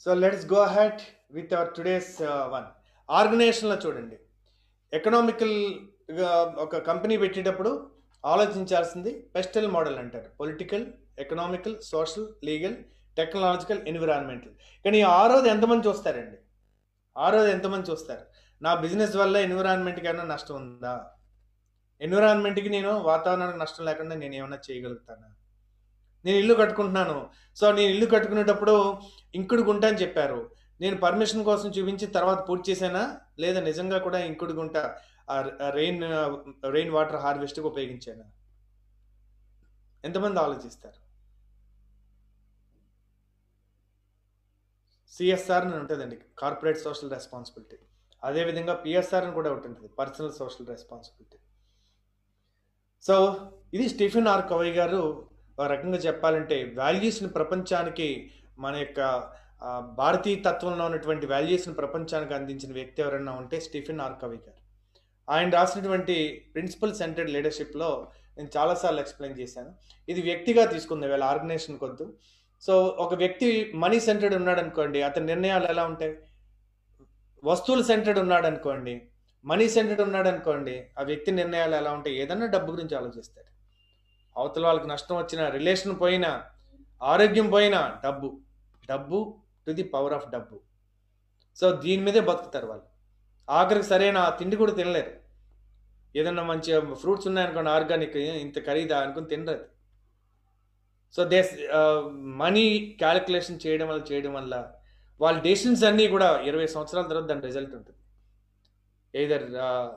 [0.00, 2.68] so let's go hat with our today's one
[3.11, 4.18] ఆర్గనైజేషన్లో చూడండి.
[4.92, 5.57] ఎకనామికల్
[6.22, 7.70] uh, ఒక కంపెనీ పెట్టేటప్పుడు
[8.24, 10.28] ఆలోచించాల్సింది పెస్టల్ మోడల్ అంటారు.
[10.40, 10.86] Political
[11.18, 12.76] economical social legal
[13.16, 14.54] technological environmental
[14.84, 16.38] కానీ ఈ ఆరోది ఎంతమంది చూస్తారండి?
[17.16, 18.24] ఆరోది ఎంతమంది చూస్తారు?
[18.62, 20.94] నా బిజినెస్ వల్ల ఎన్విరాన్మెంట్కి ఏమైనా నష్టం ఉందా?
[22.00, 25.28] ఎన్విరాన్మెంట్కి నేను వాతావరణానికి నష్టం లేకుండా నేను ఏమైనా చేయగలుగుతానా?
[26.24, 27.30] నేను ఇల్లు కట్టుకుంటున్నాను.
[27.56, 28.74] సో నేను ఇల్లు కట్టుకునేటప్పుడు
[29.34, 30.40] ఇంకుడు గుంట అని చెప్పారు.
[30.80, 33.04] నేను పర్మిషన్ కోసం చూపించి తర్వాత పూర్తి చేశానా?
[33.38, 34.76] లేదా నిజంగా కూడా ఇంకుడు గుంట
[35.78, 36.02] రెయిన్
[36.74, 38.26] రెయిన్ వాటర్ హార్వెస్ట్కి ఉపయోగించానా?
[40.04, 41.01] ఎంతమంది ఆలోచిస్తారు?
[45.16, 47.78] సిఎస్ఆర్ అని ఉంటుందండి కార్పొరేట్ సోషల్ రెస్పాన్సిబిలిటీ
[48.22, 51.38] అదేవిధంగా పిఎస్ఆర్ అని కూడా ఒకటి ఉంటుంది పర్సనల్ సోషల్ రెస్పాన్సిబిలిటీ
[53.04, 53.14] సో
[53.76, 55.00] ఇది స్టీఫెన్ ఆర్ కవై గారు
[55.58, 58.08] ఒక రకంగా చెప్పాలంటే వాల్యూస్ని ప్రపంచానికి
[58.64, 59.00] మన యొక్క
[60.00, 64.60] భారతీయ తత్వంలో ఉన్నటువంటి వాల్యూస్ని ప్రపంచానికి అందించిన వ్యక్తి ఎవరైనా ఉంటే స్టీఫెన్ ఆర్ కవి గారు.
[65.28, 66.16] ఆయన రాసినటువంటి
[66.54, 67.90] ప్రిన్సిపల్ సెంటర్డ్ లీడర్షిప్లో
[68.36, 69.70] నేను చాలాసార్లు ఎక్స్ప్లెయిన్ చేశాను.
[70.08, 72.06] ఇది వ్యక్తిగా తీసుకుంది వీళ్ళ ఆర్గనైజేషన్ కొద్దు.
[72.66, 76.18] సో ఒక వ్యక్తి మనీ సెంటర్డ్ ఉన్నాడు అనుకోండి అతని నిర్ణయాలు ఎలా ఉంటాయి?
[77.44, 79.02] వస్తువులు సెంటర్డ్ ఉన్నాడు అనుకోండి
[79.44, 82.16] మనీ సెంటర్డ్ ఉన్నాడు అనుకోండి ఆ వ్యక్తి నిర్ణయాలు ఎలా ఉంటాయి?
[82.22, 83.50] ఏదన్నా డబ్బు గురించి ఆలోచిస్తాడు.
[84.40, 86.42] అవతల వాళ్ళకి నష్టం వచ్చినా రిలేషన్ పోయినా
[87.02, 88.40] ఆరోగ్యం పోయినా డబ్బు
[88.90, 90.60] డబ్బు టు ది పవర్ ఆఫ్ డబ్బు.
[91.56, 92.84] సో దీని మీదే బతుకుతారు వాళ్ళు.
[93.50, 95.12] ఆఖరికి సరైన తిండి కూడా తినలేరు.
[96.16, 99.71] ఏదన్నా మంచి ఫ్రూట్స్ ఉన్నాయనుకోండి ఆర్గానిక్ ఇంత ఖరీదా అనుకుని తినరు.
[101.16, 101.38] సో దే
[102.42, 102.64] మనీ
[103.02, 104.54] క్యాలిక్యులేషన్ చేయడం వల్ల చేయడం వల్ల
[105.22, 107.98] వాళ్ళ డెసిషన్స్ అన్నీ కూడా ఇరవై సంవత్సరాల తర్వాత దాని రిజల్ట్ ఉంటుంది.
[109.14, 109.44] ఏదర్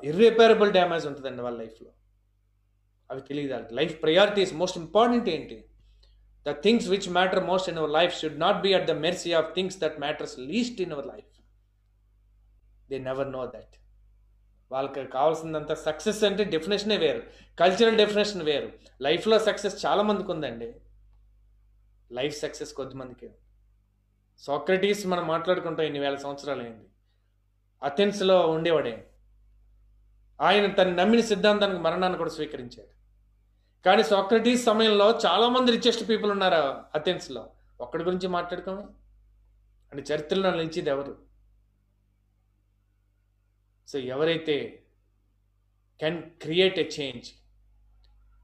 [0.09, 1.89] ఇర్రిపేరబుల్ డ్యామేజ్ ఉంటుందండి వాళ్ళ లైఫ్లో
[3.09, 3.73] అవి తెలియదు వాళ్ళకి.
[3.79, 5.57] లైఫ్ ప్రయారిటీస్ మోస్ట్ ఇంపార్టెంట్ ఏంటి?
[6.45, 9.49] The things which matter most in our life should not be at the mercy of
[9.57, 11.33] things that matters least in our life
[12.89, 13.75] they never know that
[14.73, 17.21] వాళ్ళకి కావాల్సిందంత success అంటే డెఫినేషనే వేరు.
[17.61, 18.69] Cultural definition వేరు.
[19.07, 20.69] లైఫ్లో success చాలా మందికి ఉందండి.
[22.15, 23.35] లైఫ్ సక్సెస్ కొద్దిమందికే
[24.37, 26.85] సాక్రటీస్ మనం మాట్లాడుకుంటాం ఇన్ని వేల సంవత్సరాలు అయింది.
[27.83, 29.09] అథెన్స్లో ఉండేవాడే?
[30.41, 32.95] ఆయన తను నమ్మిన సిద్ధాంతానికి మరణాన్ని కూడా స్వీకరించాడు.
[33.83, 36.55] కానీ సాక్రటీస్ సమయంలో చాలామంది రిచెస్ట్ పీపుల్ ఉన్నారు
[36.95, 37.49] అథెన్స్లో.
[37.81, 38.83] ఒక్కడి గురించి మాట్లాడుకోమే.
[39.91, 41.17] అంటే చరిత్రలో నిలిచేది ఎవరు?
[43.87, 44.83] సో ఎవరైతే
[46.01, 47.29] can create a change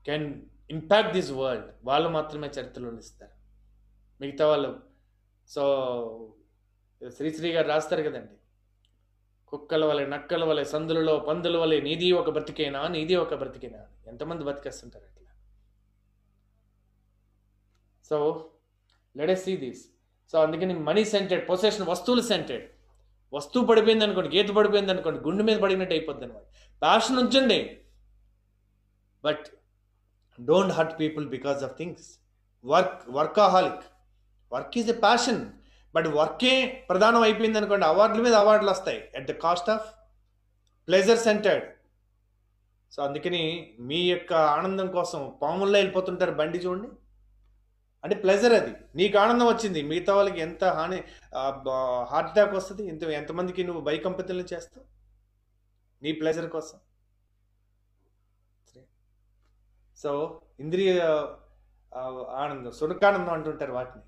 [0.05, 3.30] can impact this world వాళ్ళు మాత్రమే చరిత్రలో నిలుస్తారు.
[4.21, 4.71] మిగతా వాళ్ళు.
[5.47, 5.63] సో
[7.17, 8.35] శ్రీశ్రీ గారు రాస్తారు కదండి.
[9.47, 15.05] కుక్కల వలె నక్కల వలె సందులలో పందుల వలె నీది ఒక బ్రతికేనా నీది ఒక బ్రతికేనా ఎంతమంది బతికేస్తుంటారు
[15.05, 15.31] అట్లా?
[18.09, 18.17] So
[19.17, 19.83] let see this
[20.31, 22.65] so అందుకని మనీ సెంటెడ్ పొసెషన్ వస్తువులు సెంటెడ్
[23.33, 26.45] వస్తువు పడిపోయింది అనుకోండి గీత పడిపోయింది అనుకోండి గుండె మీద పడినట్టు అయిపోద్ది అనమాట
[26.81, 27.59] ప్యాషన్ ఉంచండి.
[29.23, 29.45] But
[30.39, 32.07] don't hurt people because of things
[32.65, 33.83] work workaholic
[34.53, 35.41] work is a passion
[35.95, 36.53] but వర్కే
[36.89, 38.99] ప్రధానం అయిపోయింది అనుకోండి అవార్డుల మీద అవార్డులు వస్తాయి.
[39.15, 39.87] At the cost of
[40.87, 41.65] pleasure centred
[42.91, 43.41] so అందుకని
[43.79, 46.89] మీ యొక్క ఆనందం కోసం పాముల్లో వెళ్ళిపోతుంటారు బండి చూడండి.
[48.03, 48.73] అంటే ప్లెజర్ అది.
[48.95, 50.99] నీకు ఆనందం వచ్చింది మిగతా వాళ్ళకి ఎంత హాని
[52.11, 54.85] హార్ట్ అటాక్ వస్తుంది ఇంత ఎంతమందికి నువ్వు బైకంపతులను చేస్తావు?
[56.03, 56.77] నీ ప్లెజర్ కోసం.
[59.97, 60.11] సో
[60.59, 60.91] ఇంద్రియ
[62.41, 64.03] ఆనందం సునకానందం అంటుంటారు వాటిని.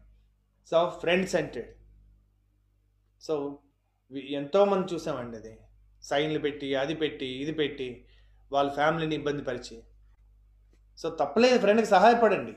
[0.69, 1.75] So friend scented.
[3.21, 3.59] సో
[4.13, 5.57] ఎంతోమంది చూసామండి అది.
[6.01, 8.05] సైన్లు పెట్టి అది పెట్టి ఇది పెట్టి
[8.51, 9.83] వాళ్ళ ఫ్యామిలీని ఇబ్బంది పరిచి.
[10.97, 12.53] సో తప్పలేదు ఫ్రెండ్కి సహాయపడండి.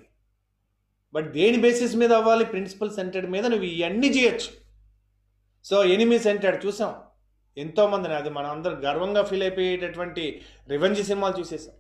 [1.13, 2.45] బట్ దేని బేసిస్ మీద అవ్వాలి?
[2.45, 4.51] ప్రిన్సిపల్ సెంటెడ్ మీద నువ్వు ఇవన్నీ చేయొచ్చు.
[5.65, 7.03] సో ఎనిమి సెంటెడ్ చూసాం.
[7.57, 11.75] ఎంతోమందిని అది మనం అందరం గర్వంగా ఫీల్ అయిపోయేటటువంటి రివెంజ్ సినిమాలు చూసేసాం.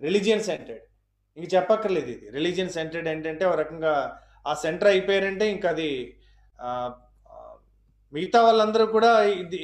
[0.00, 0.82] Religion centred.
[1.36, 2.30] ఇంక చెప్పక్కర్లేదు ఇది.
[2.30, 5.90] రిలీజియన్ సెంటెడ్ ఏంటంటే ఒక రకంగా ఆ సెంటర్ అయిపోయారంటే ఇంకా అది
[8.12, 9.10] మిగతా వాళ్ళందరూ కూడా
[9.42, 9.58] ఇది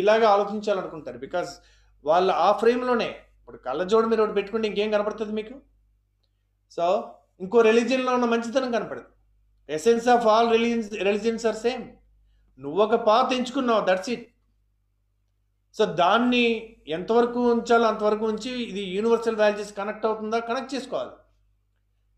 [0.00, 1.18] ఇలాగే ఆలోచించాలనుకుంటారు.
[1.26, 1.50] బికాజ్
[2.08, 3.08] వాళ్ళ ఆ ఫ్రేమ్లోనే
[3.40, 5.54] ఇప్పుడు కళ్ళజోడు మీరు ఒకటి పెట్టుకుంటే ఇంకేం కనపడుతుంది మీకు?
[6.76, 6.84] సో
[7.44, 9.08] ఇంకో రిలీజియన్లో ఉన్న మంచితనం కనపడదు.
[9.68, 11.84] Essence of all religions religions are same
[12.58, 14.26] నువ్వు ఒక పాత్ ఎంచుకున్నావు దట్స్ ఇట్
[15.76, 16.44] సో దాన్ని
[16.96, 20.38] ఎంతవరకు ఉంచాలో అంతవరకు ఉంచి ఇది యూనివర్సల్ వాల్యూస్ కనెక్ట్ అవుతుందా?
[20.48, 21.14] కనెక్ట్ చేసుకోవాలి.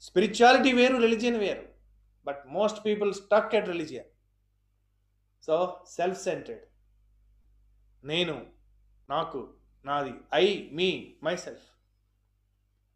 [0.07, 1.65] స్పిరిచువాలిటీ వేరు రిలీజియన్ వేరు.
[2.27, 4.11] But most people stuck at religion
[5.43, 6.65] so self centred
[8.05, 8.53] నేను
[9.11, 9.55] నాకు
[9.85, 11.67] నాది I me myself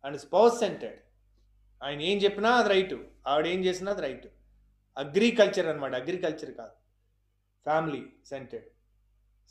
[0.05, 1.01] and spouse centred
[1.83, 2.95] ఆయన ఏం చెప్పినా అది రైట్
[3.27, 4.27] ఆవిడ ఏం చేసినా అది రైట్
[4.97, 6.73] అగ్రికల్చర్ అనమాట అగ్రికల్చర్ కాదు.
[7.65, 8.69] ఫ్యామిలీ సెంటర్డ్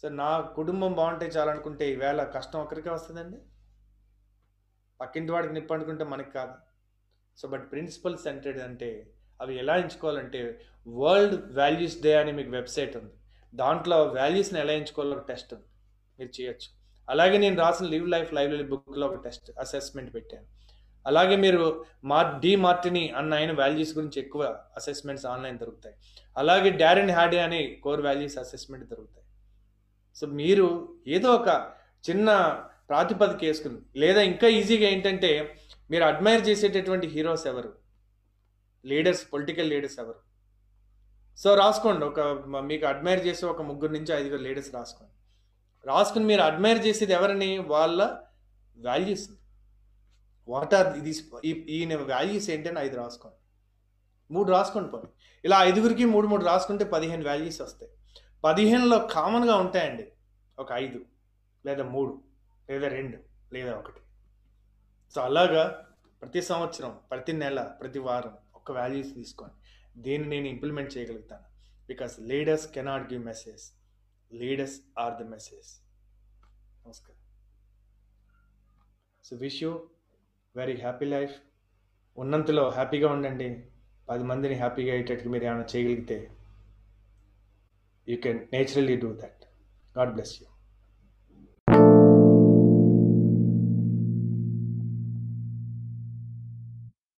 [0.01, 3.37] సో నా కుటుంబం బాగుంటే చాలనుకుంటే ఈవేళ కష్టం ఒకరికే వస్తుందండి.
[5.01, 6.55] పక్కింటి వాడికి నిప్పు అనుకుంటే మనకి కాదు.
[7.37, 8.89] సో బట్ ప్రిన్సిపల్ సెంటర్డ్ అంటే
[9.41, 13.13] అవి ఎలా ఎంచుకోవాలంటే వరల్డ్ వాల్యూస్ డే అని మీకు వెబ్సైట్ ఉంది.
[13.55, 15.65] దాంట్లో వాల్యూస్ని ఎలా ఎంచుకోవాలో ఒక టెస్ట్ ఉంది.
[16.19, 16.69] మీరు చేయొచ్చు.
[17.09, 20.45] అలాగే నేను రాసిన లివ్ లైఫ్ లైబ్రరీ బుక్లో ఒక టెస్ట్ అసెస్మెంట్ పెట్టాను.
[21.07, 25.95] అలాగే మీరు మార్ డి మార్టిని అన్న ఆయన వాల్యూస్ గురించి ఎక్కువ అసెస్మెంట్స్ ఆన్లైన్ దొరుకుతాయి.
[26.37, 29.27] అలాగే డారెన్ హ్యాడే అనే కోర్ వాల్యూస్ అసెస్మెంట్ దొరుకుతాయి.
[30.15, 31.71] సో మీరు ఏదో ఒక
[32.09, 35.55] చిన్న ప్రాతిపదిక వేసుకుని లేదా ఇంకా ఈజీగా ఏంటంటే
[35.91, 37.84] మీరు అడ్మైర్ చేసేటటువంటి హీరోస్ ఎవరు?
[38.85, 40.19] లీడర్స్ పొలిటికల్ లీడర్స్ ఎవరు?
[41.37, 42.19] సో రాసుకోండి ఒక
[42.59, 45.13] మీకు అడ్మైర్ చేసే ఒక ముగ్గురు నుంచి ఐదుగురు లీడర్స్ రాసుకోండి.
[45.87, 48.17] రాసుకుని మీరు అడ్మైర్ చేసేది ఎవరిని వాళ్ళ
[48.77, 49.29] వాల్యూస్.
[50.47, 51.15] వాట్ ఆర్ ఇది
[51.45, 53.37] ఈ- ఈయన వాల్యూస్ ఏంటని ఐదు రాసుకోండి.
[54.33, 55.09] మూడు రాసుకోండి పోనీ.
[55.45, 57.91] ఇలా ఐదుగురికి మూడు మూడు రాసుకుంటే పదిహేను వాల్యూస్ వస్తాయి.
[58.43, 60.11] పదిహేనులో కామన్గా ఉంటాయండి.
[60.59, 60.99] ఒక ఐదు
[61.65, 62.21] లేదా మూడు
[62.69, 63.17] లేదా రెండు
[63.53, 63.99] లేదా ఒకటి.
[65.15, 65.87] సో అలాగా
[66.21, 69.55] ప్రతి సంవత్సరం ప్రతి నెల ప్రతి వారం ఒక వాల్యూస్ తీసుకోండి
[70.01, 71.45] దీన్ని నేను ఇంప్లిమెంట్ చేయగలుగుతాను.
[71.89, 73.63] Because leaders cannot give message
[74.31, 75.69] leaders are the message
[76.85, 77.21] నమస్కారం
[79.23, 79.71] so wish you
[80.55, 81.35] very happy life
[82.17, 83.49] ఉన్నంతలో హ్యాపీగా ఉండండి.
[84.09, 86.17] పది మందిని హ్యాపీగా అయ్యేటట్టు మీరు ఏమైనా చేయగలిగితే
[88.07, 89.43] you can naturally do that
[89.97, 90.47] God bless you